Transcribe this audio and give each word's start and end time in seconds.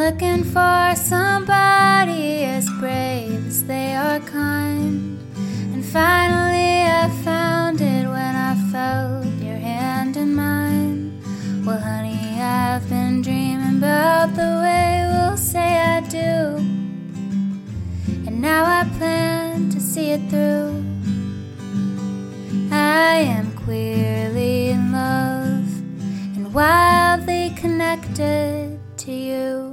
looking 0.00 0.42
for 0.42 0.94
somebody 0.96 2.44
as 2.44 2.66
brave 2.80 3.46
as 3.46 3.62
they 3.64 3.94
are 3.94 4.18
kind. 4.20 5.20
And 5.74 5.84
finally, 5.84 6.84
I 7.02 7.10
found 7.22 7.82
it 7.82 8.06
when 8.08 8.34
I 8.50 8.54
felt 8.72 9.26
your 9.44 9.58
hand 9.58 10.16
in 10.16 10.34
mine. 10.34 11.20
Well, 11.66 11.78
honey, 11.78 12.40
I've 12.40 12.88
been 12.88 13.20
dreaming 13.20 13.76
about 13.76 14.34
the 14.34 14.52
way 14.64 15.04
we'll 15.12 15.36
say 15.36 15.70
I 15.96 16.00
do. 16.08 16.56
And 18.26 18.40
now 18.40 18.64
I 18.64 18.88
plan 18.96 19.68
to 19.68 19.80
see 19.80 20.12
it 20.12 20.30
through. 20.30 20.82
I 22.72 23.16
am 23.36 23.52
queerly 23.64 24.70
in 24.70 24.92
love 24.92 25.68
and 26.36 26.54
wildly 26.54 27.52
connected 27.54 28.80
to 28.96 29.12
you. 29.12 29.69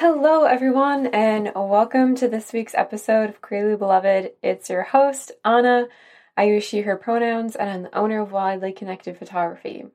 Hello, 0.00 0.44
everyone, 0.44 1.08
and 1.08 1.50
welcome 1.56 2.14
to 2.14 2.28
this 2.28 2.52
week's 2.52 2.76
episode 2.76 3.30
of 3.30 3.40
Queerly 3.40 3.74
Beloved. 3.74 4.30
It's 4.44 4.70
your 4.70 4.84
host, 4.84 5.32
Anna. 5.44 5.88
I 6.36 6.44
use 6.44 6.62
she, 6.62 6.82
her 6.82 6.94
pronouns, 6.94 7.56
and 7.56 7.68
I'm 7.68 7.82
the 7.82 7.98
owner 7.98 8.20
of 8.20 8.30
Wildly 8.30 8.70
Connected 8.70 9.18
Photography. 9.18 9.86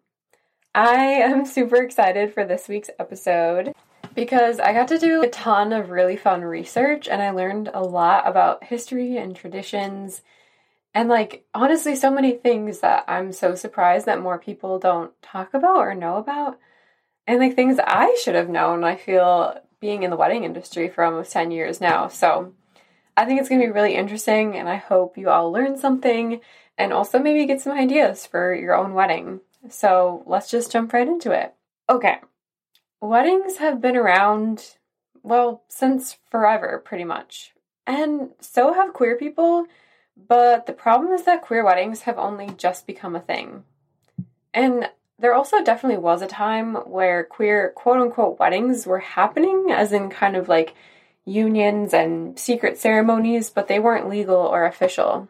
I 0.76 0.96
am 0.96 1.46
super 1.46 1.82
excited 1.82 2.34
for 2.34 2.44
this 2.44 2.68
week's 2.68 2.90
episode 3.00 3.72
because 4.14 4.60
I 4.60 4.74
got 4.74 4.90
to 4.90 5.00
do 5.00 5.24
a 5.24 5.30
ton 5.30 5.72
of 5.72 5.90
really 5.90 6.18
fun 6.18 6.42
research 6.42 7.08
and 7.08 7.22
I 7.22 7.32
learned 7.32 7.72
a 7.74 7.82
lot 7.82 8.28
about 8.28 8.66
history 8.66 9.16
and 9.16 9.34
traditions 9.34 10.22
and 10.94 11.08
like 11.08 11.46
honestly 11.54 11.96
so 11.96 12.12
many 12.12 12.34
things 12.34 12.82
that 12.82 13.06
I'm 13.08 13.32
so 13.32 13.56
surprised 13.56 14.08
that 14.08 14.22
more 14.22 14.38
people 14.38 14.80
don't 14.80 15.14
talk 15.22 15.54
about 15.54 15.78
or 15.78 15.96
know 15.96 16.18
about 16.18 16.60
and 17.26 17.40
like 17.40 17.56
things 17.56 17.80
I 17.82 18.18
should 18.22 18.36
have 18.36 18.50
known 18.50 18.84
I 18.84 18.98
feel 18.98 19.62
being 19.84 20.04
in 20.04 20.10
the 20.10 20.16
wedding 20.16 20.46
industry 20.46 20.88
for 20.88 21.04
almost 21.04 21.34
10 21.34 21.52
years 21.52 21.82
now. 21.82 22.08
So 22.08 22.54
I 23.18 23.26
think 23.26 23.42
it's 23.42 23.50
going 23.50 23.60
to 23.60 23.68
be 23.68 23.74
really 23.74 23.96
interesting 23.96 24.56
and 24.56 24.70
I 24.70 24.78
hope 24.78 25.18
you 25.18 25.30
all 25.30 25.52
learn 25.52 25.78
something 25.78 26.40
and 26.78 26.94
also 26.94 27.20
maybe 27.20 27.46
get 27.46 27.60
some 27.60 27.78
ideas 27.78 28.26
for 28.26 28.56
your 28.56 28.76
own 28.76 28.94
wedding. 28.94 29.42
So 29.70 30.24
let's 30.26 30.50
just 30.50 30.72
jump 30.72 30.94
right 30.94 31.06
into 31.06 31.32
it. 31.32 31.54
Okay. 31.90 32.20
Weddings 33.02 33.58
have 33.58 33.82
been 33.82 33.98
around, 33.98 34.78
well, 35.22 35.64
since 35.68 36.16
forever, 36.32 36.82
pretty 36.86 37.04
much. 37.04 37.52
And 37.86 38.30
so 38.40 38.72
have 38.72 38.94
queer 38.94 39.18
people, 39.18 39.66
but 40.16 40.66
the 40.66 40.72
problem 40.72 41.12
is 41.12 41.24
that 41.24 41.42
queer 41.42 41.66
weddings 41.66 42.04
have 42.04 42.18
only 42.18 42.52
just 42.56 42.88
become 42.88 43.18
a 43.18 43.20
thing. 43.20 43.66
And 44.54 44.90
there 45.20 45.34
also 45.34 45.64
definitely 45.64 46.00
was 46.00 46.22
a 46.22 46.28
time 46.28 46.76
where 46.76 47.24
queer 47.24 47.72
quote 47.76 48.00
unquote 48.00 48.40
weddings 48.40 48.86
were 48.86 49.00
happening, 49.00 49.68
as 49.72 49.92
in 49.92 50.10
kind 50.10 50.36
of 50.36 50.50
like 50.50 50.74
unions 51.26 51.94
and 51.94 52.38
secret 52.38 52.78
ceremonies, 52.78 53.50
but 53.50 53.68
they 53.68 53.80
weren't 53.80 54.10
legal 54.10 54.36
or 54.36 54.66
official. 54.66 55.30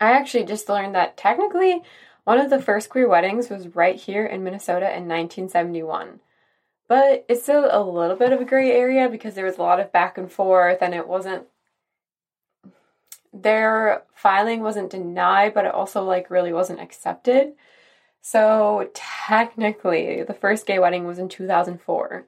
I 0.00 0.12
actually 0.12 0.44
just 0.44 0.68
learned 0.68 0.94
that 0.94 1.16
technically 1.16 1.82
one 2.24 2.38
of 2.38 2.50
the 2.50 2.60
first 2.60 2.88
queer 2.88 3.08
weddings 3.08 3.48
was 3.48 3.74
right 3.74 3.96
here 3.96 4.26
in 4.26 4.44
Minnesota 4.44 4.86
in 4.86 5.08
1971. 5.08 6.20
But 6.88 7.24
it's 7.28 7.42
still 7.42 7.68
a 7.70 7.82
little 7.82 8.16
bit 8.16 8.32
of 8.32 8.40
a 8.40 8.44
gray 8.44 8.72
area 8.72 9.08
because 9.08 9.34
there 9.34 9.46
was 9.46 9.56
a 9.56 9.62
lot 9.62 9.80
of 9.80 9.92
back 9.92 10.18
and 10.18 10.30
forth 10.30 10.78
and 10.82 10.94
it 10.94 11.08
wasn't 11.08 11.44
their 13.32 14.02
filing 14.14 14.60
wasn't 14.60 14.90
denied, 14.90 15.54
but 15.54 15.64
it 15.64 15.74
also 15.74 16.04
like 16.04 16.30
really 16.30 16.52
wasn't 16.52 16.80
accepted. 16.80 17.54
So 18.26 18.88
technically, 18.94 20.22
the 20.22 20.32
first 20.32 20.64
gay 20.64 20.78
wedding 20.78 21.06
was 21.06 21.18
in 21.18 21.28
2004. 21.28 22.26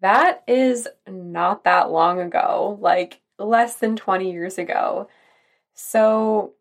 That 0.00 0.42
is 0.48 0.88
not 1.06 1.62
that 1.62 1.92
long 1.92 2.20
ago, 2.20 2.76
like 2.80 3.20
less 3.38 3.76
than 3.76 3.94
20 3.94 4.32
years 4.32 4.58
ago. 4.58 5.08
So, 5.74 6.54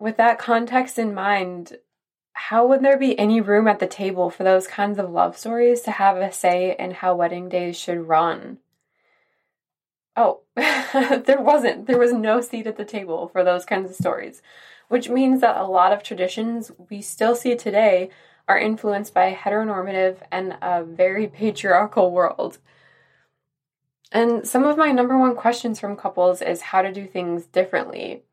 with 0.00 0.16
that 0.16 0.40
context 0.40 0.98
in 0.98 1.14
mind, 1.14 1.78
how 2.32 2.66
would 2.66 2.82
there 2.82 2.98
be 2.98 3.16
any 3.16 3.40
room 3.40 3.68
at 3.68 3.78
the 3.78 3.86
table 3.86 4.30
for 4.30 4.42
those 4.42 4.66
kinds 4.66 4.98
of 4.98 5.08
love 5.08 5.38
stories 5.38 5.82
to 5.82 5.92
have 5.92 6.16
a 6.16 6.32
say 6.32 6.74
in 6.76 6.90
how 6.90 7.14
wedding 7.14 7.48
days 7.48 7.78
should 7.78 8.08
run? 8.08 8.58
Oh, 10.16 10.40
there 10.54 11.40
wasn't. 11.40 11.86
There 11.86 11.98
was 11.98 12.12
no 12.12 12.40
seat 12.40 12.66
at 12.66 12.76
the 12.76 12.84
table 12.84 13.28
for 13.28 13.42
those 13.42 13.64
kinds 13.64 13.90
of 13.90 13.96
stories, 13.96 14.42
which 14.88 15.08
means 15.08 15.40
that 15.40 15.56
a 15.56 15.64
lot 15.66 15.92
of 15.92 16.02
traditions 16.02 16.70
we 16.90 17.00
still 17.00 17.34
see 17.34 17.56
today 17.56 18.10
are 18.48 18.58
influenced 18.58 19.14
by 19.14 19.32
heteronormative 19.32 20.18
and 20.30 20.56
a 20.60 20.84
very 20.84 21.26
patriarchal 21.26 22.10
world. 22.10 22.58
And 24.10 24.46
some 24.46 24.64
of 24.64 24.76
my 24.76 24.92
number 24.92 25.18
one 25.18 25.34
questions 25.34 25.80
from 25.80 25.96
couples 25.96 26.42
is 26.42 26.60
how 26.60 26.82
to 26.82 26.92
do 26.92 27.06
things 27.06 27.46
differently, 27.46 28.24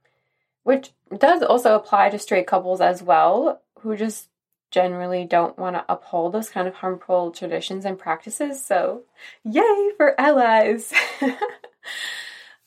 which 0.63 0.91
does 1.17 1.41
also 1.41 1.75
apply 1.75 2.09
to 2.09 2.19
straight 2.19 2.47
couples 2.47 2.81
as 2.81 3.01
well, 3.01 3.61
who 3.79 3.95
just 3.95 4.27
generally 4.71 5.23
don't 5.25 5.57
want 5.57 5.75
to 5.77 5.85
uphold 5.87 6.33
those 6.33 6.49
kind 6.49 6.67
of 6.67 6.75
harmful 6.75 7.31
traditions 7.31 7.85
and 7.85 7.97
practices. 7.97 8.63
So, 8.63 9.03
yay 9.45 9.91
for 9.95 10.19
allies! 10.19 10.93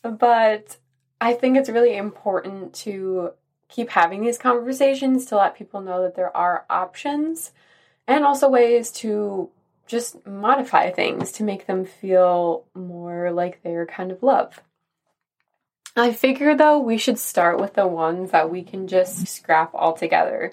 but 0.03 0.77
I 1.21 1.35
think 1.35 1.57
it's 1.57 1.69
really 1.69 1.97
important 1.97 2.75
to 2.75 3.33
keep 3.69 3.91
having 3.91 4.23
these 4.23 4.39
conversations 4.39 5.27
to 5.27 5.37
let 5.37 5.57
people 5.57 5.81
know 5.81 6.03
that 6.03 6.15
there 6.15 6.37
are 6.37 6.67
options 6.69 7.53
and 8.07 8.25
also 8.25 8.49
ways 8.49 8.91
to 8.91 9.51
just 9.87 10.27
modify 10.27 10.91
things 10.91 11.33
to 11.33 11.45
make 11.45 11.67
them 11.67 11.85
feel 11.85 12.65
more 12.75 13.31
like 13.31 13.63
they're 13.63 13.87
kind 13.87 14.11
of 14.11 14.23
love. 14.23 14.61
I 15.97 16.13
figure 16.13 16.57
though 16.57 16.79
we 16.79 16.97
should 16.97 17.19
start 17.19 17.61
with 17.61 17.75
the 17.75 17.87
ones 17.87 18.31
that 18.31 18.51
we 18.51 18.63
can 18.63 18.89
just 18.89 19.27
scrap 19.29 19.75
altogether. 19.75 20.53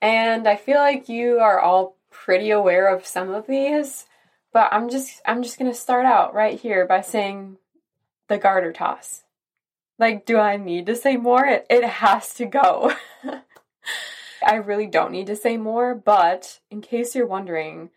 And 0.00 0.46
I 0.48 0.56
feel 0.56 0.78
like 0.78 1.08
you 1.08 1.38
are 1.38 1.60
all 1.60 1.96
pretty 2.10 2.50
aware 2.50 2.88
of 2.88 3.06
some 3.06 3.32
of 3.34 3.46
these, 3.46 4.06
but 4.52 4.72
I'm 4.72 4.88
just 4.88 5.20
I'm 5.26 5.42
just 5.42 5.58
going 5.58 5.70
to 5.70 5.76
start 5.76 6.06
out 6.06 6.34
right 6.34 6.58
here 6.58 6.86
by 6.86 7.00
saying 7.00 7.58
the 8.28 8.38
garter 8.38 8.72
toss. 8.72 9.22
Like 9.98 10.26
do 10.26 10.38
I 10.38 10.56
need 10.56 10.86
to 10.86 10.96
say 10.96 11.16
more? 11.16 11.44
It 11.44 11.66
it 11.70 11.84
has 11.84 12.34
to 12.34 12.46
go. 12.46 12.92
I 14.46 14.56
really 14.56 14.86
don't 14.86 15.12
need 15.12 15.26
to 15.28 15.36
say 15.36 15.56
more, 15.56 15.94
but 15.94 16.60
in 16.70 16.82
case 16.82 17.14
you're 17.14 17.26
wondering, 17.26 17.90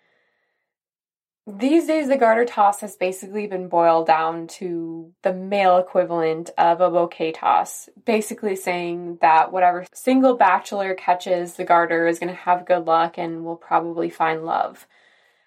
these 1.49 1.87
days, 1.87 2.09
the 2.09 2.17
garter 2.17 2.43
toss 2.43 2.81
has 2.81 2.97
basically 2.97 3.47
been 3.47 3.69
boiled 3.69 4.05
down 4.05 4.47
to 4.47 5.13
the 5.23 5.31
male 5.31 5.77
equivalent 5.77 6.49
of 6.57 6.81
a 6.81 6.89
bouquet 6.89 7.31
toss, 7.31 7.87
basically 8.03 8.57
saying 8.57 9.19
that 9.21 9.53
whatever 9.53 9.85
single 9.93 10.35
bachelor 10.35 10.93
catches 10.93 11.53
the 11.53 11.63
garter 11.63 12.05
is 12.05 12.19
going 12.19 12.33
to 12.33 12.35
have 12.35 12.66
good 12.66 12.85
luck 12.85 13.17
and 13.17 13.45
will 13.45 13.55
probably 13.55 14.09
find 14.09 14.45
love. 14.45 14.87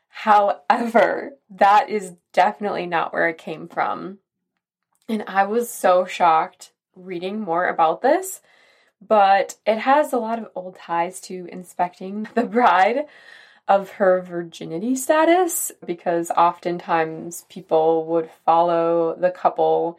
However, 0.08 1.32
that 1.50 1.90
is 1.90 2.14
definitely 2.32 2.86
not 2.86 3.12
where 3.12 3.28
it 3.28 3.36
came 3.36 3.69
from. 3.69 4.20
And 5.10 5.25
I 5.26 5.44
was 5.44 5.69
so 5.69 6.04
shocked 6.04 6.71
reading 6.94 7.41
more 7.41 7.66
about 7.66 8.00
this, 8.00 8.41
but 9.04 9.56
it 9.66 9.78
has 9.78 10.12
a 10.12 10.19
lot 10.19 10.38
of 10.38 10.53
old 10.54 10.76
ties 10.76 11.21
to 11.22 11.48
inspecting 11.50 12.28
the 12.37 12.44
bride 12.44 13.06
of 13.66 13.91
her 13.91 14.22
virginity 14.22 14.94
status 14.94 15.72
because 15.84 16.31
oftentimes 16.31 17.44
people 17.49 18.06
would 18.06 18.31
follow 18.44 19.16
the 19.16 19.32
couple 19.32 19.99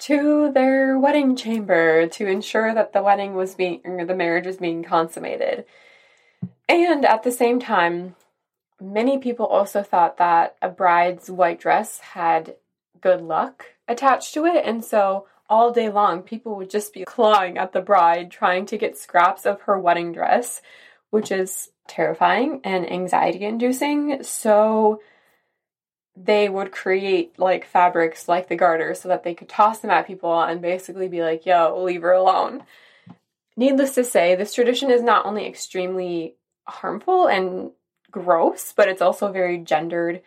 to 0.00 0.52
their 0.52 0.98
wedding 0.98 1.36
chamber 1.36 2.06
to 2.08 2.26
ensure 2.26 2.74
that 2.74 2.92
the 2.92 3.02
wedding 3.02 3.34
was 3.34 3.54
being 3.54 3.80
or 3.84 4.04
the 4.04 4.14
marriage 4.14 4.44
was 4.44 4.58
being 4.58 4.84
consummated. 4.84 5.64
And 6.68 7.06
at 7.06 7.22
the 7.22 7.32
same 7.32 7.60
time, 7.60 8.14
many 8.78 9.16
people 9.16 9.46
also 9.46 9.82
thought 9.82 10.18
that 10.18 10.56
a 10.60 10.68
bride's 10.68 11.30
white 11.30 11.60
dress 11.60 12.00
had 12.00 12.56
good 13.00 13.20
luck 13.20 13.66
attached 13.88 14.34
to 14.34 14.46
it 14.46 14.64
and 14.64 14.84
so 14.84 15.26
all 15.50 15.72
day 15.72 15.90
long 15.90 16.22
people 16.22 16.54
would 16.56 16.70
just 16.70 16.94
be 16.94 17.04
clawing 17.04 17.58
at 17.58 17.72
the 17.72 17.80
bride 17.80 18.30
trying 18.30 18.64
to 18.64 18.78
get 18.78 18.96
scraps 18.96 19.44
of 19.44 19.60
her 19.62 19.78
wedding 19.78 20.12
dress, 20.12 20.62
which 21.10 21.32
is 21.32 21.70
terrifying 21.88 22.60
and 22.62 22.90
anxiety 22.90 23.44
inducing. 23.44 24.22
So 24.22 25.02
they 26.16 26.48
would 26.48 26.70
create 26.70 27.36
like 27.38 27.66
fabrics 27.66 28.28
like 28.28 28.48
the 28.48 28.56
garter 28.56 28.94
so 28.94 29.08
that 29.08 29.24
they 29.24 29.34
could 29.34 29.48
toss 29.48 29.80
them 29.80 29.90
at 29.90 30.06
people 30.06 30.40
and 30.40 30.62
basically 30.62 31.08
be 31.08 31.20
like, 31.20 31.44
yo, 31.44 31.82
leave 31.82 32.02
her 32.02 32.12
alone. 32.12 32.62
Needless 33.56 33.96
to 33.96 34.04
say, 34.04 34.36
this 34.36 34.54
tradition 34.54 34.90
is 34.90 35.02
not 35.02 35.26
only 35.26 35.46
extremely 35.46 36.36
harmful 36.64 37.26
and 37.26 37.72
gross, 38.10 38.72
but 38.76 38.88
it's 38.88 39.02
also 39.02 39.32
very 39.32 39.58
gendered. 39.58 40.22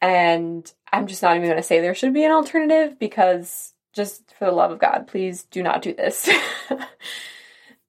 And 0.00 0.70
I'm 0.96 1.06
just 1.06 1.22
not 1.22 1.36
even 1.36 1.48
going 1.48 1.56
to 1.56 1.62
say 1.62 1.80
there 1.80 1.94
should 1.94 2.14
be 2.14 2.24
an 2.24 2.32
alternative 2.32 2.98
because 2.98 3.74
just 3.92 4.34
for 4.38 4.46
the 4.46 4.52
love 4.52 4.70
of 4.70 4.78
God, 4.78 5.06
please 5.06 5.44
do 5.44 5.62
not 5.62 5.82
do 5.82 5.94
this. 5.94 6.28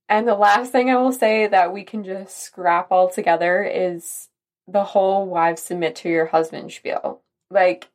And 0.09 0.27
the 0.27 0.36
last 0.36 0.71
thing 0.71 0.89
I 0.89 0.95
will 0.95 1.12
say 1.12 1.48
that 1.48 1.74
we 1.74 1.83
can 1.83 2.04
just 2.04 2.42
scrap 2.42 2.92
all 2.92 3.09
together 3.09 3.63
is 3.63 4.30
the 4.68 4.83
whole 4.83 5.25
wives 5.25 5.62
submit 5.62 5.95
to 5.98 6.09
your 6.09 6.27
husband 6.27 6.71
spiel. 6.71 7.21
Like, 7.50 7.89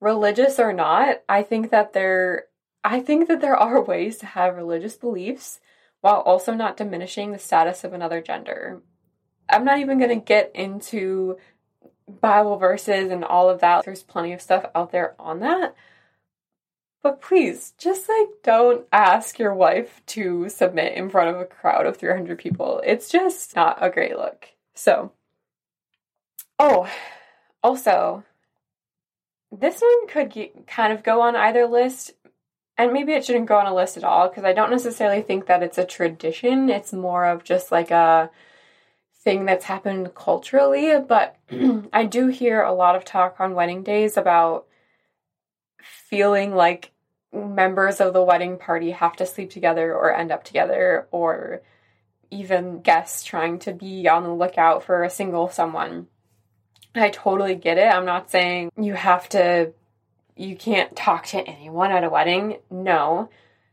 religious 0.00 0.58
or 0.58 0.72
not, 0.72 1.22
I 1.28 1.42
think 1.42 1.70
that 1.70 1.92
there 1.92 2.44
I 2.84 2.98
think 2.98 3.28
that 3.28 3.40
there 3.40 3.56
are 3.56 3.80
ways 3.84 4.18
to 4.18 4.26
have 4.26 4.56
religious 4.56 4.96
beliefs 4.96 5.60
while 6.00 6.20
also 6.20 6.52
not 6.54 6.76
diminishing 6.76 7.30
the 7.30 7.38
status 7.38 7.84
of 7.84 7.92
another 7.92 8.20
gender. 8.20 8.82
I'm 9.48 9.64
not 9.64 9.78
even 9.78 9.98
going 9.98 10.18
to 10.18 10.24
get 10.24 10.50
into 10.54 11.36
Bible 12.20 12.56
verses 12.56 13.10
and 13.10 13.24
all 13.24 13.48
of 13.48 13.60
that. 13.60 13.84
There's 13.84 14.02
plenty 14.02 14.32
of 14.32 14.42
stuff 14.42 14.66
out 14.74 14.92
there 14.92 15.14
on 15.18 15.40
that. 15.40 15.74
But 17.02 17.20
please, 17.20 17.74
just 17.78 18.08
like 18.08 18.28
don't 18.44 18.86
ask 18.92 19.38
your 19.38 19.54
wife 19.54 20.02
to 20.06 20.48
submit 20.48 20.94
in 20.94 21.10
front 21.10 21.30
of 21.30 21.40
a 21.40 21.44
crowd 21.44 21.86
of 21.86 21.96
300 21.96 22.38
people. 22.38 22.80
It's 22.84 23.08
just 23.08 23.56
not 23.56 23.78
a 23.80 23.90
great 23.90 24.16
look. 24.16 24.48
So, 24.74 25.12
oh, 26.58 26.88
also, 27.62 28.24
this 29.50 29.80
one 29.80 30.06
could 30.08 30.30
get, 30.30 30.66
kind 30.66 30.92
of 30.92 31.02
go 31.02 31.20
on 31.20 31.34
either 31.34 31.66
list, 31.66 32.12
and 32.78 32.92
maybe 32.92 33.12
it 33.12 33.24
shouldn't 33.24 33.46
go 33.46 33.58
on 33.58 33.66
a 33.66 33.74
list 33.74 33.96
at 33.96 34.04
all 34.04 34.28
because 34.28 34.44
I 34.44 34.52
don't 34.52 34.70
necessarily 34.70 35.22
think 35.22 35.46
that 35.46 35.62
it's 35.62 35.78
a 35.78 35.84
tradition. 35.84 36.70
It's 36.70 36.92
more 36.92 37.26
of 37.26 37.42
just 37.44 37.72
like 37.72 37.90
a 37.90 38.30
thing 39.22 39.44
that's 39.44 39.64
happened 39.64 40.14
culturally. 40.14 40.98
But 40.98 41.36
I 41.92 42.04
do 42.04 42.28
hear 42.28 42.62
a 42.62 42.72
lot 42.72 42.96
of 42.96 43.04
talk 43.04 43.40
on 43.40 43.54
wedding 43.54 43.82
days 43.82 44.16
about 44.16 44.66
feeling 45.80 46.54
like 46.54 46.90
members 47.32 48.00
of 48.00 48.12
the 48.12 48.22
wedding 48.22 48.58
party 48.58 48.90
have 48.90 49.16
to 49.16 49.26
sleep 49.26 49.50
together 49.50 49.94
or 49.94 50.14
end 50.14 50.30
up 50.30 50.44
together, 50.44 51.08
or 51.10 51.62
even 52.30 52.80
guests 52.80 53.24
trying 53.24 53.58
to 53.60 53.72
be 53.72 54.08
on 54.08 54.22
the 54.22 54.34
lookout 54.34 54.82
for 54.82 55.02
a 55.02 55.10
single 55.10 55.48
someone. 55.48 56.08
I 56.94 57.10
totally 57.10 57.54
get 57.54 57.78
it. 57.78 57.86
I'm 57.86 58.04
not 58.04 58.30
saying 58.30 58.70
you 58.78 58.94
have 58.94 59.28
to, 59.30 59.72
you 60.36 60.56
can't 60.56 60.94
talk 60.94 61.26
to 61.28 61.38
anyone 61.38 61.90
at 61.90 62.04
a 62.04 62.10
wedding. 62.10 62.58
No. 62.70 63.30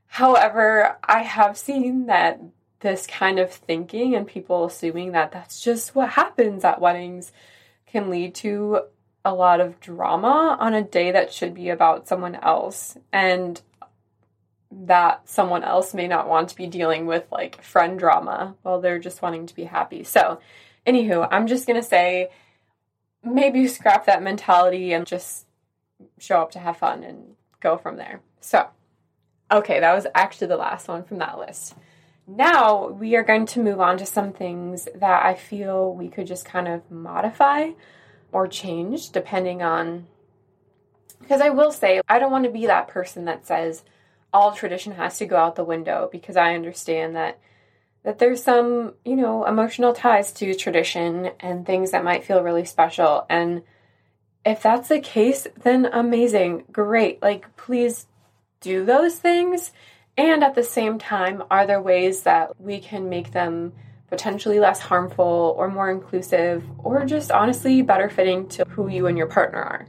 However, 0.07 0.97
I 1.03 1.23
have 1.23 1.57
seen 1.57 2.05
that 2.05 2.39
this 2.81 3.05
kind 3.07 3.39
of 3.39 3.51
thinking 3.51 4.15
and 4.15 4.27
people 4.27 4.65
assuming 4.65 5.11
that 5.11 5.31
that's 5.31 5.61
just 5.61 5.95
what 5.95 6.09
happens 6.09 6.63
at 6.63 6.79
weddings 6.79 7.31
can 7.87 8.09
lead 8.09 8.35
to 8.35 8.81
a 9.25 9.33
lot 9.33 9.59
of 9.59 9.79
drama 9.79 10.57
on 10.59 10.73
a 10.73 10.83
day 10.83 11.11
that 11.11 11.33
should 11.33 11.53
be 11.53 11.69
about 11.69 12.07
someone 12.07 12.35
else. 12.35 12.97
And 13.11 13.61
that 14.71 15.27
someone 15.27 15.63
else 15.63 15.93
may 15.93 16.07
not 16.07 16.27
want 16.27 16.49
to 16.49 16.55
be 16.55 16.67
dealing 16.67 17.05
with 17.05 17.25
like 17.31 17.61
friend 17.63 17.97
drama 17.97 18.55
while 18.61 18.79
they're 18.79 18.99
just 18.99 19.21
wanting 19.21 19.47
to 19.47 19.55
be 19.55 19.63
happy. 19.63 20.03
So, 20.03 20.39
anywho, 20.85 21.27
I'm 21.31 21.47
just 21.47 21.65
gonna 21.65 21.83
say 21.83 22.29
maybe 23.23 23.67
scrap 23.67 24.05
that 24.05 24.21
mentality 24.21 24.93
and 24.93 25.05
just 25.05 25.45
show 26.19 26.41
up 26.41 26.51
to 26.51 26.59
have 26.59 26.77
fun 26.77 27.03
and 27.03 27.35
go 27.59 27.77
from 27.77 27.97
there. 27.97 28.21
So, 28.41 28.67
okay, 29.51 29.79
that 29.79 29.93
was 29.93 30.05
actually 30.13 30.47
the 30.47 30.57
last 30.57 30.87
one 30.87 31.03
from 31.03 31.17
that 31.17 31.39
list. 31.39 31.75
Now 32.29 32.89
we 32.89 33.15
are 33.15 33.23
going 33.23 33.47
to 33.47 33.59
move 33.59 33.79
on 33.79 33.97
to 33.97 34.05
some 34.05 34.33
things 34.33 34.87
that 34.93 35.25
I 35.25 35.33
feel 35.33 35.93
we 35.93 36.09
could 36.09 36.27
just 36.27 36.45
kind 36.45 36.67
of 36.67 36.89
modify 36.91 37.71
or 38.31 38.47
change 38.47 39.09
depending 39.09 39.63
on. 39.63 40.05
Because 41.19 41.41
I 41.41 41.49
will 41.49 41.71
say, 41.71 42.01
I 42.07 42.19
don't 42.19 42.31
want 42.31 42.45
to 42.45 42.51
be 42.51 42.67
that 42.67 42.87
person 42.87 43.25
that 43.25 43.47
says 43.47 43.83
all 44.31 44.51
tradition 44.51 44.93
has 44.93 45.17
to 45.17 45.25
go 45.25 45.37
out 45.37 45.55
the 45.55 45.63
window 45.63 46.07
because 46.11 46.37
I 46.37 46.53
understand 46.53 47.15
that 47.15 47.39
that 48.03 48.19
there's 48.19 48.41
some, 48.41 48.93
you 49.03 49.15
know, 49.15 49.45
emotional 49.45 49.93
ties 49.93 50.31
to 50.31 50.53
tradition 50.53 51.31
and 51.39 51.65
things 51.65 51.91
that 51.91 52.03
might 52.03 52.23
feel 52.23 52.41
really 52.41 52.63
special. 52.63 53.25
And 53.29 53.63
if 54.45 54.61
that's 54.61 54.87
the 54.87 55.01
case, 55.01 55.47
then 55.63 55.85
amazing, 55.85 56.63
great. 56.71 57.21
Like, 57.21 57.57
please 57.57 58.07
do 58.61 58.85
those 58.85 59.15
things. 59.15 59.71
And 60.19 60.43
at 60.43 60.53
the 60.53 60.63
same 60.63 60.99
time, 60.99 61.43
are 61.49 61.65
there 61.65 61.81
ways 61.81 62.23
that 62.23 62.59
we 62.59 62.81
can 62.81 63.07
make 63.07 63.31
them 63.31 63.71
potentially 64.09 64.59
less 64.59 64.81
harmful 64.81 65.55
or 65.57 65.69
more 65.69 65.89
inclusive 65.89 66.61
or 66.77 67.05
just 67.05 67.31
honestly 67.31 67.81
better 67.81 68.09
fitting 68.09 68.49
to 68.49 68.65
who 68.67 68.89
you 68.89 69.07
and 69.07 69.17
your 69.17 69.27
partner 69.27 69.61
are? 69.61 69.87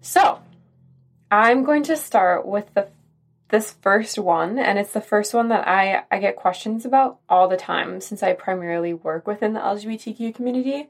So, 0.00 0.40
I'm 1.30 1.64
going 1.64 1.82
to 1.82 1.98
start 1.98 2.46
with 2.46 2.72
the 2.72 2.88
this 3.48 3.74
first 3.82 4.18
one, 4.18 4.58
and 4.58 4.78
it's 4.78 4.92
the 4.92 5.02
first 5.02 5.34
one 5.34 5.50
that 5.50 5.68
I, 5.68 6.02
I 6.10 6.18
get 6.18 6.34
questions 6.34 6.86
about 6.86 7.18
all 7.28 7.46
the 7.46 7.58
time 7.58 8.00
since 8.00 8.22
I 8.22 8.32
primarily 8.32 8.94
work 8.94 9.26
within 9.26 9.52
the 9.52 9.60
LGBTQ 9.60 10.34
community. 10.34 10.88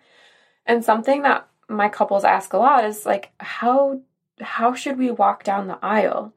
And 0.65 0.85
something 0.85 1.23
that 1.23 1.49
my 1.69 1.89
couples 1.89 2.25
ask 2.25 2.53
a 2.53 2.59
lot 2.59 2.85
is 2.85 3.05
like, 3.05 3.33
how 3.41 4.03
how 4.41 4.73
should 4.73 4.99
we 4.99 5.11
walk 5.11 5.43
down 5.43 5.67
the 5.67 5.85
aisle? 5.85 6.33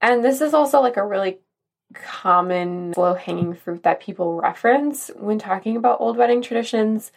And 0.00 0.24
this 0.24 0.40
is 0.40 0.54
also 0.54 0.80
like 0.80 0.96
a 0.96 1.06
really 1.06 1.38
common 1.94 2.92
low 2.96 3.14
hanging 3.14 3.54
fruit 3.54 3.82
that 3.82 4.00
people 4.00 4.40
reference 4.40 5.10
when 5.16 5.38
talking 5.38 5.76
about 5.76 6.00
old 6.00 6.16
wedding 6.16 6.40
traditions 6.40 7.10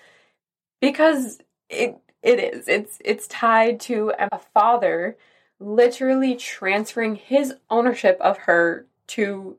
because 0.81 1.39
it 1.69 1.97
it 2.21 2.39
is. 2.39 2.67
It's 2.67 2.97
it's 3.03 3.27
tied 3.27 3.79
to 3.81 4.13
a 4.17 4.39
father 4.53 5.17
literally 5.59 6.35
transferring 6.35 7.15
his 7.15 7.53
ownership 7.69 8.17
of 8.19 8.37
her 8.39 8.85
to 9.07 9.57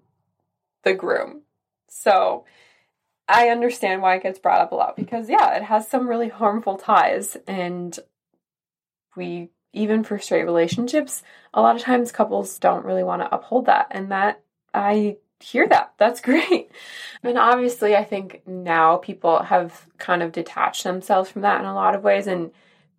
the 0.82 0.94
groom. 0.94 1.42
So 1.88 2.44
I 3.28 3.48
understand 3.48 4.02
why 4.02 4.16
it 4.16 4.22
gets 4.22 4.38
brought 4.38 4.60
up 4.60 4.72
a 4.72 4.74
lot 4.74 4.96
because, 4.96 5.30
yeah, 5.30 5.56
it 5.56 5.62
has 5.62 5.88
some 5.88 6.08
really 6.08 6.28
harmful 6.28 6.76
ties. 6.76 7.36
And 7.46 7.98
we, 9.16 9.50
even 9.74 10.04
for 10.04 10.18
straight 10.18 10.44
relationships, 10.44 11.22
a 11.52 11.60
lot 11.60 11.76
of 11.76 11.82
times 11.82 12.12
couples 12.12 12.58
don't 12.58 12.84
really 12.84 13.04
want 13.04 13.22
to 13.22 13.34
uphold 13.34 13.66
that. 13.66 13.88
And 13.90 14.10
that, 14.10 14.40
I 14.72 15.18
hear 15.40 15.68
that. 15.68 15.94
That's 15.98 16.20
great. 16.22 16.70
And 17.22 17.38
obviously, 17.38 17.94
I 17.94 18.04
think 18.04 18.42
now 18.46 18.96
people 18.96 19.42
have 19.42 19.86
kind 19.98 20.22
of 20.22 20.32
detached 20.32 20.84
themselves 20.84 21.30
from 21.30 21.42
that 21.42 21.60
in 21.60 21.66
a 21.66 21.74
lot 21.74 21.94
of 21.94 22.02
ways 22.02 22.26
and 22.26 22.50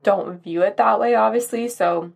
don't 0.04 0.42
view 0.44 0.62
it 0.62 0.78
that 0.78 1.00
way, 1.00 1.16
obviously. 1.16 1.68
So 1.68 2.12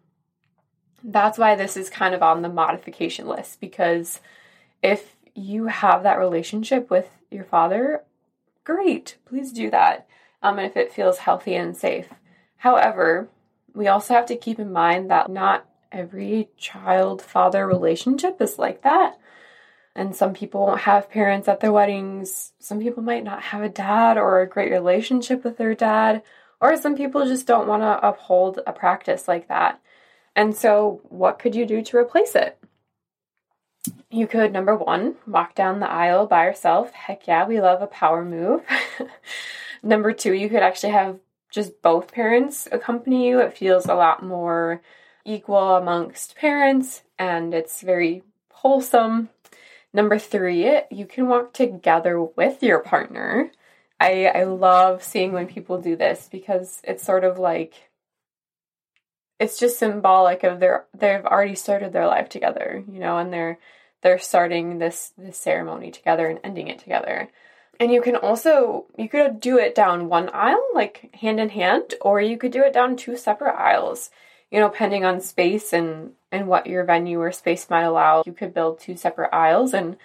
that's 1.04 1.38
why 1.38 1.56
this 1.56 1.78
is 1.78 1.90
kind 1.90 2.14
of 2.14 2.22
on 2.22 2.42
the 2.42 2.50
modification 2.50 3.28
list 3.28 3.60
because 3.60 4.20
if 4.84 5.16
you 5.34 5.68
have 5.68 6.04
that 6.04 6.20
relationship 6.20 6.90
with 6.90 7.10
your 7.32 7.46
father, 7.46 8.04
great, 8.64 9.18
please 9.26 9.52
do 9.52 9.70
that. 9.72 10.08
Um, 10.42 10.58
and 10.58 10.68
if 10.68 10.78
it 10.78 10.94
feels 10.94 11.20
healthy 11.20 11.56
and 11.56 11.76
safe. 11.76 12.08
However, 12.58 13.30
we 13.80 13.88
also 13.88 14.14
have 14.14 14.26
to 14.26 14.36
keep 14.36 14.60
in 14.60 14.74
mind 14.74 15.10
that 15.10 15.32
not 15.32 15.66
every 15.90 16.50
child 16.58 17.22
father 17.22 17.66
relationship 17.66 18.42
is 18.42 18.60
like 18.60 18.82
that. 18.82 19.18
And 19.96 20.14
some 20.14 20.34
people 20.34 20.66
won't 20.66 20.82
have 20.82 21.10
parents 21.10 21.48
at 21.48 21.62
their 21.62 21.72
weddings. 21.72 22.52
Some 22.60 22.82
people 22.82 23.02
might 23.02 23.24
not 23.24 23.42
have 23.42 23.62
a 23.64 23.70
dad 23.70 24.18
or 24.18 24.42
a 24.42 24.50
great 24.50 24.70
relationship 24.70 25.46
with 25.46 25.58
their 25.58 25.76
dad. 25.76 26.24
Or 26.60 26.76
some 26.76 26.98
people 26.98 27.26
just 27.26 27.48
don't 27.48 27.70
want 27.70 27.82
to 27.84 28.06
uphold 28.06 28.60
a 28.68 28.74
practice 28.74 29.30
like 29.30 29.48
that. 29.48 29.80
And 30.36 30.54
so, 30.54 31.00
what 31.08 31.40
could 31.40 31.56
you 31.56 31.66
do 31.66 31.82
to 31.82 31.98
replace 31.98 32.36
it? 32.36 32.58
You 34.12 34.28
could, 34.28 34.52
number 34.52 34.76
one, 34.76 35.16
walk 35.26 35.56
down 35.56 35.80
the 35.80 35.90
aisle 35.90 36.28
by 36.28 36.48
yourself. 36.48 36.92
Heck 36.92 37.28
yeah, 37.28 37.48
we 37.48 37.62
love 37.62 37.82
a 37.82 37.88
power 37.88 38.26
move. 38.26 38.62
number 39.84 40.12
two, 40.12 40.34
you 40.34 40.50
could 40.50 40.64
actually 40.64 40.92
have 40.92 41.18
just 41.50 41.82
both 41.82 42.12
parents 42.12 42.68
accompany 42.72 43.28
you. 43.28 43.40
It 43.40 43.58
feels 43.58 43.86
a 43.86 43.96
lot 43.96 44.24
more 44.24 44.82
equal 45.26 45.76
amongst 45.76 46.36
parents 46.36 47.04
and 47.18 47.54
it's 47.54 47.82
very 47.82 48.24
wholesome. 48.52 49.30
Number 49.94 50.20
three, 50.20 50.82
you 50.92 51.06
can 51.06 51.28
walk 51.28 51.54
together 51.54 52.22
with 52.22 52.62
your 52.62 52.80
partner. 52.80 53.52
I, 54.00 54.26
I 54.28 54.44
love 54.44 55.04
seeing 55.04 55.34
when 55.34 55.48
people 55.48 55.82
do 55.82 55.96
this 55.96 56.30
because 56.32 56.82
it's 56.84 57.04
sort 57.04 57.24
of 57.24 57.38
like 57.38 57.90
it's 59.40 59.58
just 59.58 59.80
symbolic 59.80 60.44
of 60.44 60.60
their 60.60 60.86
they've 60.94 61.26
already 61.26 61.56
started 61.56 61.94
their 61.94 62.08
life 62.08 62.30
together, 62.30 62.84
you 62.92 63.00
know, 63.00 63.18
and 63.18 63.32
they're 63.34 63.58
they're 64.02 64.20
starting 64.20 64.78
this 64.78 65.14
this 65.18 65.38
ceremony 65.38 65.92
together 65.92 66.28
and 66.28 66.40
ending 66.44 66.68
it 66.68 66.80
together. 66.80 67.30
And 67.80 67.92
you 67.92 68.02
can 68.02 68.18
also 68.18 68.86
you 68.98 69.08
could 69.08 69.40
do 69.40 69.58
it 69.58 69.74
down 69.74 70.10
one 70.10 70.30
aisle, 70.34 70.64
like 70.74 71.10
hand 71.16 71.40
in 71.40 71.50
hand, 71.50 71.96
or 72.02 72.20
you 72.20 72.38
could 72.38 72.52
do 72.52 72.64
it 72.64 72.74
down 72.74 72.98
two 72.98 73.16
separate 73.16 73.56
aisles. 73.56 74.10
You 74.52 74.60
know, 74.60 74.70
depending 74.70 75.06
on 75.06 75.22
space 75.22 75.72
and 75.74 76.12
and 76.32 76.48
what 76.48 76.68
your 76.68 76.84
venue 76.84 77.20
or 77.22 77.32
space 77.32 77.70
might 77.70 77.84
allow, 77.84 78.24
you 78.26 78.34
could 78.34 78.54
build 78.54 78.80
two 78.80 78.98
separate 78.98 79.34
aisles 79.34 79.74
and 79.74 79.98